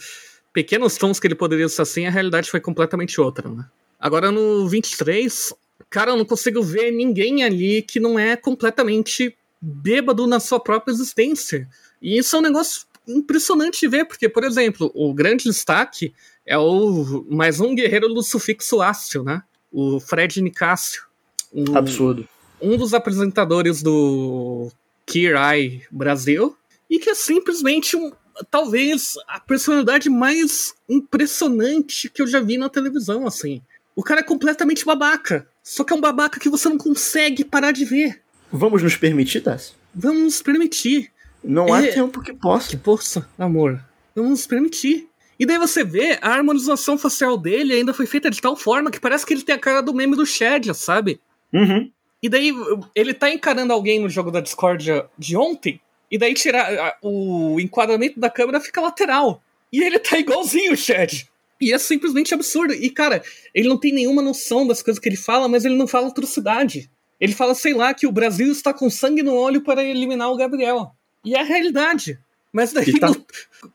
[0.53, 3.65] pequenos tons que ele poderia ser assim, a realidade foi completamente outra, né?
[3.99, 5.55] Agora no 23,
[5.89, 10.93] cara, eu não consigo ver ninguém ali que não é completamente bêbado na sua própria
[10.93, 11.69] existência.
[12.01, 16.13] E isso é um negócio impressionante de ver, porque, por exemplo, o grande destaque
[16.45, 19.43] é o mais um guerreiro do sufixo ácio, né?
[19.73, 21.05] O Fred Nicásio.
[21.53, 22.29] Um, Absurdo.
[22.61, 24.71] Um dos apresentadores do
[25.05, 26.57] Kirai Brasil,
[26.91, 28.13] e que é simplesmente um,
[28.51, 33.63] talvez a personalidade mais impressionante que eu já vi na televisão, assim.
[33.97, 35.49] O cara é completamente babaca.
[35.63, 38.23] Só que é um babaca que você não consegue parar de ver.
[38.53, 39.73] Vamos nos permitir, Tassi?
[39.95, 41.11] Vamos nos permitir.
[41.43, 41.93] Não há é...
[41.93, 42.69] tempo que possa.
[42.69, 43.83] Que possa, amor.
[44.15, 45.09] Vamos nos permitir.
[45.39, 49.01] E daí você vê, a harmonização facial dele ainda foi feita de tal forma que
[49.01, 51.21] parece que ele tem a cara do meme do Shed, sabe?
[51.53, 51.91] Uhum.
[52.23, 52.53] E daí
[52.95, 55.81] ele tá encarando alguém no jogo da Discord de ontem,
[56.11, 59.43] e daí tirar o enquadramento da câmera fica lateral.
[59.73, 61.29] E ele tá igualzinho o Shed.
[61.61, 62.73] E é simplesmente absurdo.
[62.73, 63.23] E, cara,
[63.55, 66.91] ele não tem nenhuma noção das coisas que ele fala, mas ele não fala atrocidade.
[67.19, 70.37] Ele fala, sei lá, que o Brasil está com sangue no olho para eliminar o
[70.37, 70.93] Gabriel.
[71.25, 72.19] E é a realidade.
[72.53, 73.11] Mas daí, tá...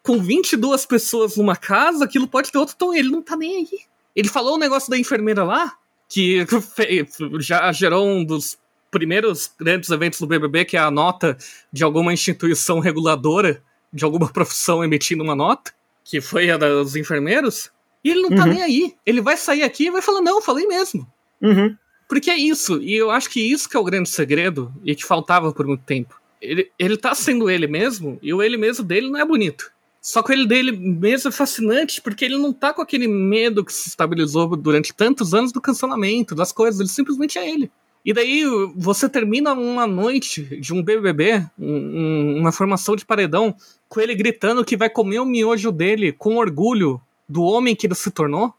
[0.04, 2.94] com 22 pessoas numa casa, aquilo pode ter outro tom.
[2.94, 3.80] Ele não tá nem aí.
[4.16, 5.74] Ele falou o negócio da enfermeira lá,
[6.08, 6.46] que
[7.40, 8.58] já gerou um dos
[8.92, 11.38] primeiros grandes eventos do BBB, que é a nota
[11.72, 15.72] de alguma instituição reguladora de alguma profissão emitindo uma nota,
[16.04, 17.72] que foi a dos enfermeiros.
[18.04, 18.54] E ele não tá uhum.
[18.54, 18.95] nem aí.
[19.06, 21.08] Ele vai sair aqui e vai falar: não, falei mesmo.
[21.41, 21.76] Uhum.
[22.12, 25.06] Porque é isso, e eu acho que isso que é o grande segredo e que
[25.06, 26.20] faltava por muito tempo.
[26.41, 29.72] Ele, ele tá sendo ele mesmo, e o ele mesmo dele não é bonito.
[30.02, 33.64] Só que o ele dele mesmo é fascinante, porque ele não tá com aquele medo
[33.64, 37.72] que se estabilizou durante tantos anos do cancelamento, das coisas, ele simplesmente é ele.
[38.04, 38.43] E daí
[38.76, 43.56] você termina uma noite de um BBB, um, uma formação de paredão,
[43.88, 46.99] com ele gritando que vai comer o miojo dele com orgulho
[47.30, 48.54] do homem que ele se tornou.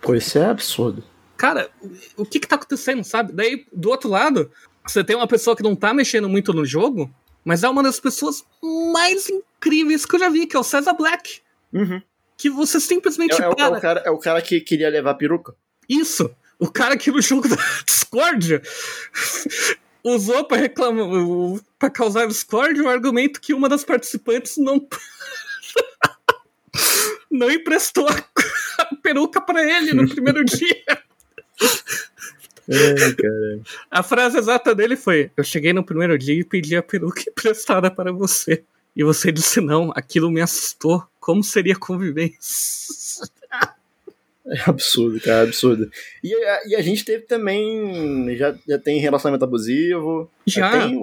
[0.00, 1.02] Pô, isso é absurdo
[1.36, 1.68] cara,
[2.16, 3.32] o que que tá acontecendo, sabe?
[3.32, 4.50] Daí, do outro lado,
[4.84, 7.10] você tem uma pessoa que não tá mexendo muito no jogo,
[7.44, 8.44] mas é uma das pessoas
[8.92, 11.40] mais incríveis que eu já vi, que é o César Black.
[11.72, 12.00] Uhum.
[12.36, 13.64] Que você simplesmente é, é, para...
[13.64, 15.54] é, o cara, é o cara que queria levar a peruca?
[15.88, 16.34] Isso!
[16.58, 18.62] O cara que no jogo da Discord
[20.02, 21.06] usou para reclamar,
[21.78, 24.86] para causar Discord o argumento que uma das participantes não
[27.30, 31.02] não emprestou a peruca para ele no primeiro dia.
[32.68, 37.22] Ai, a frase exata dele foi: Eu cheguei no primeiro dia e pedi a peruca
[37.28, 38.64] emprestada para você.
[38.94, 41.06] E você disse não, aquilo me assustou.
[41.20, 43.28] Como seria convivência?
[44.48, 45.90] É absurdo, cara, é absurdo.
[46.22, 48.36] E a, e a gente teve também.
[48.36, 50.30] Já, já tem relacionamento abusivo.
[50.46, 50.70] Já.
[50.70, 51.00] já tem,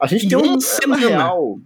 [0.00, 0.58] a gente tem um.
[0.88, 1.60] Na real,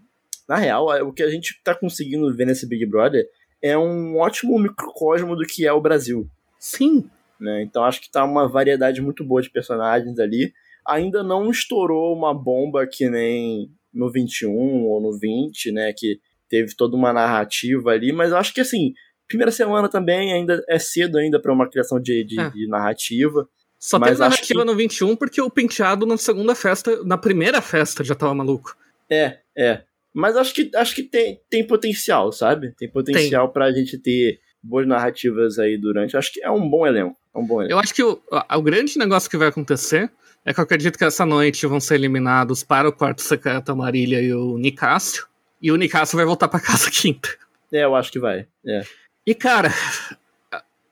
[0.47, 3.27] na real, o que a gente tá conseguindo ver nesse Big Brother
[3.63, 6.29] é um ótimo microcosmo do que é o Brasil.
[6.59, 7.09] Sim.
[7.41, 7.63] Né?
[7.63, 10.53] Então acho que tá uma variedade muito boa de personagens ali.
[10.87, 15.93] Ainda não estourou uma bomba que nem no 21 ou no 20, né?
[15.97, 18.93] Que teve toda uma narrativa ali, mas eu acho que assim,
[19.27, 22.51] primeira semana também ainda é cedo ainda para uma criação de, de, é.
[22.51, 23.49] de, narrativa.
[23.79, 24.67] Só mas teve narrativa que...
[24.67, 28.77] no 21 porque o penteado na segunda festa, na primeira festa já tava maluco.
[29.11, 29.83] É, é.
[30.15, 32.75] Mas acho que acho que tem, tem potencial, sabe?
[32.79, 33.53] Tem potencial tem.
[33.53, 36.17] pra gente ter boas narrativas aí durante.
[36.17, 37.17] Acho que é um bom elenco.
[37.35, 37.75] É um bom elenco.
[37.75, 40.11] Eu acho que o, o grande negócio que vai acontecer
[40.45, 43.75] é que eu acredito que essa noite vão ser eliminados para o quarto secreto a
[43.75, 45.27] Marília e o Nicásio.
[45.61, 47.29] E o Nicásio vai voltar para casa quinta.
[47.73, 48.47] É, eu acho que vai.
[48.65, 48.83] É.
[49.27, 49.75] E, cara,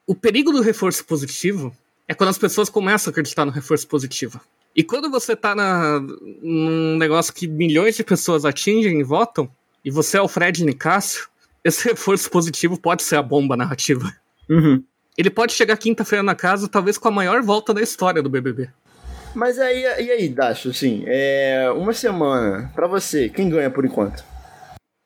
[0.05, 1.75] o perigo do reforço positivo
[2.07, 4.41] é quando as pessoas começam a acreditar no reforço positivo.
[4.75, 6.01] E quando você tá na,
[6.41, 9.49] num negócio que milhões de pessoas atingem e votam,
[9.85, 11.29] e você é o Fred Nicásio,
[11.63, 14.13] esse reforço positivo pode ser a bomba narrativa.
[14.49, 14.83] Uhum.
[15.17, 18.69] Ele pode chegar quinta-feira na casa, talvez com a maior volta da história do BBB.
[19.33, 24.23] Mas aí, e aí, Dacho, assim, é uma semana, para você, quem ganha por enquanto?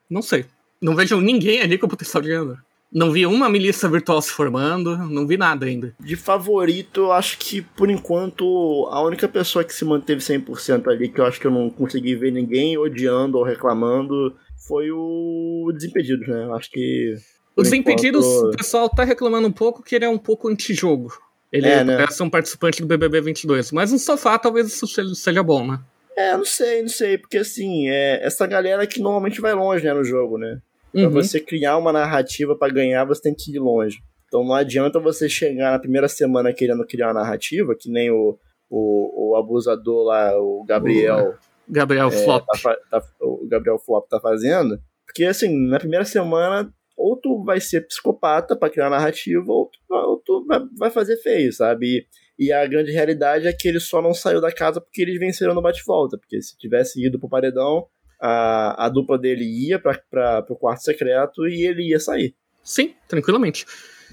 [0.09, 0.45] Não sei.
[0.81, 2.59] Não vejo ninguém ali com potencial de ganhador.
[2.91, 5.95] Não vi uma milícia virtual se formando, não vi nada ainda.
[5.99, 11.07] De favorito, eu acho que por enquanto a única pessoa que se manteve 100% ali,
[11.07, 14.35] que eu acho que eu não consegui ver ninguém odiando ou reclamando,
[14.67, 16.45] foi o Desimpedidos, né?
[16.45, 17.15] Eu acho que.
[17.55, 18.53] O Desimpedidos, enquanto...
[18.53, 21.11] o pessoal tá reclamando um pouco que ele é um pouco antijogo.
[21.51, 21.97] Ele é, né?
[21.97, 23.71] parece um participante do BBB 22.
[23.71, 25.79] Mas no sofá talvez isso seja bom, né?
[26.15, 27.17] É, não sei, não sei.
[27.17, 30.59] Porque assim, é essa galera que normalmente vai longe né, no jogo, né?
[30.91, 31.09] Pra uhum.
[31.11, 33.99] você criar uma narrativa para ganhar, você tem que ir longe.
[34.27, 38.37] Então não adianta você chegar na primeira semana querendo criar uma narrativa, que nem o,
[38.69, 41.35] o, o abusador lá, o Gabriel.
[41.67, 42.45] Gabriel é, Flop.
[42.61, 44.79] Tá, tá, o Gabriel Flop tá fazendo.
[45.05, 49.79] Porque, assim, na primeira semana, ou tu vai ser psicopata pra criar narrativa, ou tu,
[49.95, 52.05] ou tu vai, vai fazer feio, sabe?
[52.37, 55.19] E, e, a grande realidade é que ele só não saiu da casa porque eles
[55.19, 56.17] venceram no bate-volta.
[56.17, 57.87] Porque se tivesse ido pro paredão,
[58.19, 62.33] a, a dupla dele ia pra, pro quarto secreto e ele ia sair.
[62.63, 63.65] Sim, tranquilamente.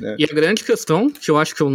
[0.03, 0.17] É.
[0.19, 1.71] E a grande questão, que eu acho que eu,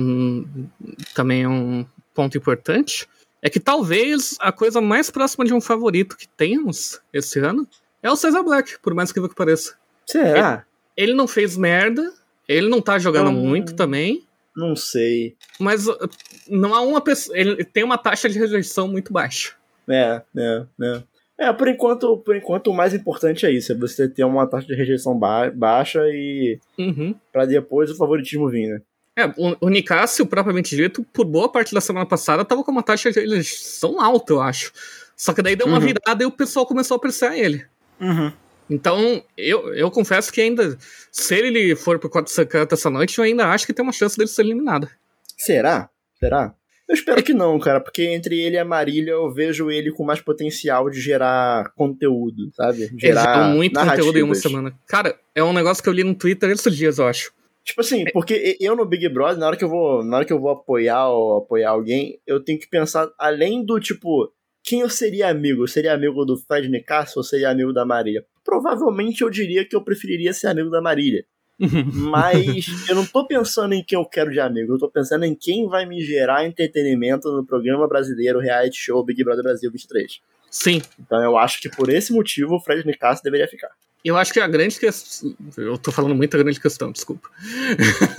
[1.13, 3.07] também é um ponto importante,
[3.41, 7.67] é que talvez a coisa mais próxima de um favorito que temos esse ano
[8.03, 9.75] é o Cesar Black, por mais que que pareça.
[10.05, 10.65] Será?
[10.95, 12.11] Ele, ele, não fez merda,
[12.47, 14.25] ele não tá jogando muito também.
[14.55, 15.35] Não sei.
[15.59, 15.97] Mas uh,
[16.47, 17.37] não há uma pessoa.
[17.37, 19.53] Ele tem uma taxa de rejeição muito baixa.
[19.87, 21.03] É, é, é.
[21.41, 24.67] É, por enquanto, por enquanto o mais importante é isso, é você ter uma taxa
[24.67, 27.15] de rejeição ba baixa e uhum.
[27.33, 28.81] para depois o favoritismo vir, né?
[29.17, 32.83] É, o, o Nicásio, propriamente dito, por boa parte da semana passada, tava com uma
[32.83, 34.71] taxa de rejeição alta, eu acho.
[35.17, 35.83] Só que daí deu uma uhum.
[35.83, 37.65] virada e o pessoal começou a apreciar ele.
[37.99, 38.31] Uhum.
[38.69, 40.77] Então, eu, eu confesso que ainda,
[41.11, 44.15] se ele for pro 4 secreto essa noite, eu ainda acho que tem uma chance
[44.15, 44.87] dele ser eliminado.
[45.37, 45.89] Será?
[46.19, 46.53] Será?
[46.91, 50.03] Eu espero que não, cara, porque entre ele e a Marília eu vejo ele com
[50.03, 52.91] mais potencial de gerar conteúdo, sabe?
[52.97, 54.77] Gerar ele muito conteúdo em uma semana.
[54.89, 57.31] Cara, é um negócio que eu li no Twitter esses dias, eu acho.
[57.63, 60.33] Tipo assim, porque eu no Big Brother, na hora que eu vou, na hora que
[60.33, 64.29] eu vou apoiar ou apoiar alguém, eu tenho que pensar além do tipo,
[64.61, 65.63] quem eu seria amigo?
[65.63, 68.25] Eu seria amigo do Fred Nicasso ou seria amigo da Marília?
[68.43, 71.23] Provavelmente eu diria que eu preferiria ser amigo da Marília.
[71.93, 75.35] Mas eu não tô pensando em quem eu quero de amigo, eu tô pensando em
[75.35, 80.21] quem vai me gerar entretenimento no programa brasileiro reality show Big Brother Brasil 23.
[80.49, 80.81] Sim.
[80.99, 83.69] Então eu acho que por esse motivo o Fred Nicasso deveria ficar.
[84.03, 85.35] Eu acho que a grande questão.
[85.55, 87.29] Eu tô falando muita grande questão, desculpa.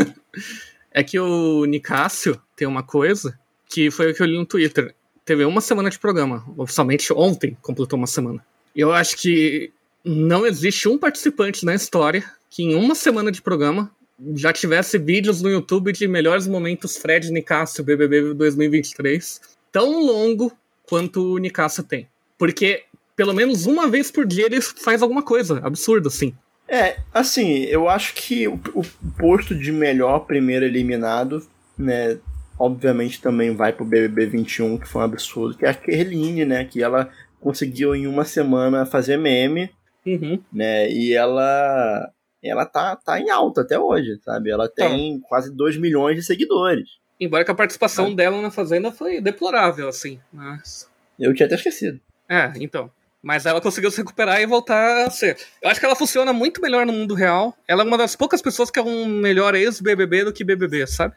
[0.90, 3.38] é que o Nicásio tem uma coisa
[3.68, 4.94] que foi o que eu li no Twitter.
[5.24, 6.44] Teve uma semana de programa.
[6.56, 8.44] Oficialmente ontem completou uma semana.
[8.74, 9.72] Eu acho que
[10.04, 13.90] não existe um participante na história que em uma semana de programa
[14.34, 19.40] já tivesse vídeos no YouTube de melhores momentos Fred Nicásio BBB 2023
[19.72, 20.52] tão longo
[20.86, 22.06] quanto o Nicásio tem.
[22.36, 22.84] Porque
[23.16, 26.34] pelo menos uma vez por dia ele faz alguma coisa absurda, assim.
[26.68, 28.82] É, assim, eu acho que o, o
[29.16, 31.46] posto de melhor primeiro eliminado,
[31.78, 32.18] né,
[32.58, 36.66] obviamente também vai pro BBB 21, que foi um absurdo, que é a Kerline, né,
[36.66, 37.08] que ela
[37.40, 39.70] conseguiu em uma semana fazer meme,
[40.06, 40.38] uhum.
[40.52, 42.12] né, e ela
[42.48, 44.50] ela tá, tá em alta até hoje, sabe?
[44.50, 44.88] Ela tá.
[44.88, 45.28] tem tá.
[45.28, 46.98] quase 2 milhões de seguidores.
[47.20, 48.14] Embora que a participação é.
[48.14, 50.18] dela na Fazenda foi deplorável, assim.
[50.32, 50.90] Mas...
[51.18, 52.00] Eu tinha até esquecido.
[52.28, 52.90] É, então.
[53.22, 55.38] Mas ela conseguiu se recuperar e voltar a ser.
[55.62, 57.56] Eu acho que ela funciona muito melhor no mundo real.
[57.68, 61.14] Ela é uma das poucas pessoas que é um melhor ex-BBB do que BBB, sabe?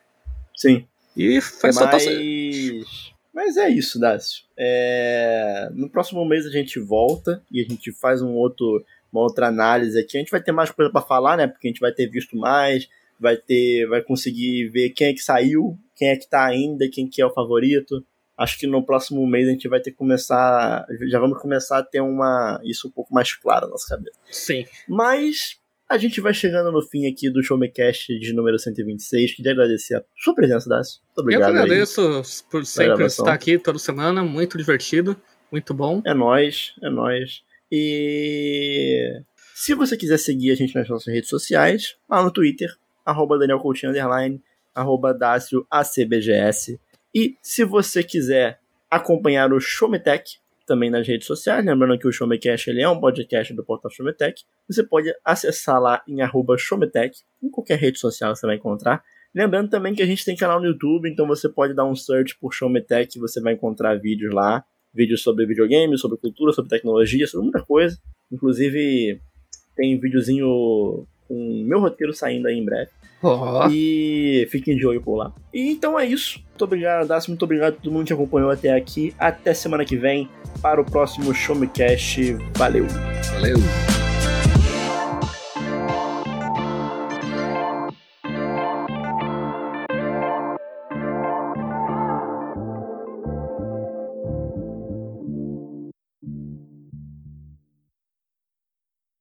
[0.56, 0.86] Sim.
[1.18, 2.04] E faz Mas...
[2.04, 2.10] só
[3.34, 4.44] Mas é isso, Dácio.
[4.56, 5.70] É...
[5.74, 8.86] No próximo mês a gente volta e a gente faz um outro
[9.16, 10.18] uma outra análise aqui.
[10.18, 11.48] A gente vai ter mais coisa para falar, né?
[11.48, 12.88] Porque a gente vai ter visto mais,
[13.20, 17.08] vai ter, vai conseguir ver quem é que saiu, quem é que tá ainda, quem
[17.08, 18.06] que é o favorito.
[18.38, 21.84] Acho que no próximo mês a gente vai ter que começar, já vamos começar a
[21.84, 24.20] ter uma isso um pouco mais claro na nossa cabeça.
[24.30, 24.66] Sim.
[24.90, 25.58] Mas
[25.88, 29.36] a gente vai chegando no fim aqui do Showmecast de número 126.
[29.36, 31.00] Queria agradecer a sua presença, Dácio.
[31.06, 31.56] Muito obrigado.
[31.56, 35.16] Eu agradeço por sempre estar aqui toda semana, muito divertido,
[35.50, 36.02] muito bom.
[36.06, 37.44] É nós, é nós.
[37.72, 39.22] E
[39.56, 42.70] se você quiser seguir a gente nas nossas redes sociais, lá no Twitter,
[43.06, 44.42] arroba Daniel Coutinho, underline,
[44.74, 45.18] arroba
[45.72, 46.80] ACBGS.
[47.14, 48.60] E se você quiser
[48.90, 53.54] acompanhar o Showmetech, também nas redes sociais, lembrando que o Showmecast ele é um podcast
[53.54, 58.48] do portal Showmetech, você pode acessar lá em arroba Showmetech, em qualquer rede social você
[58.48, 59.04] vai encontrar.
[59.34, 62.38] Lembrando também que a gente tem canal no YouTube, então você pode dar um search
[62.40, 67.44] por Showmetech, você vai encontrar vídeos lá vídeos sobre videogame, sobre cultura, sobre tecnologia, sobre
[67.44, 67.98] muita coisa.
[68.32, 69.20] Inclusive,
[69.76, 72.90] tem videozinho com meu roteiro saindo aí em breve.
[73.22, 73.68] Oh.
[73.72, 75.34] E fiquem de olho por lá.
[75.54, 76.40] E então é isso.
[76.50, 77.32] Muito obrigado, Dácio.
[77.32, 79.14] Muito obrigado a todo mundo que acompanhou até aqui.
[79.18, 80.30] Até semana que vem
[80.62, 82.18] para o próximo Show Me Cash.
[82.56, 82.86] Valeu.
[83.34, 84.05] Valeu.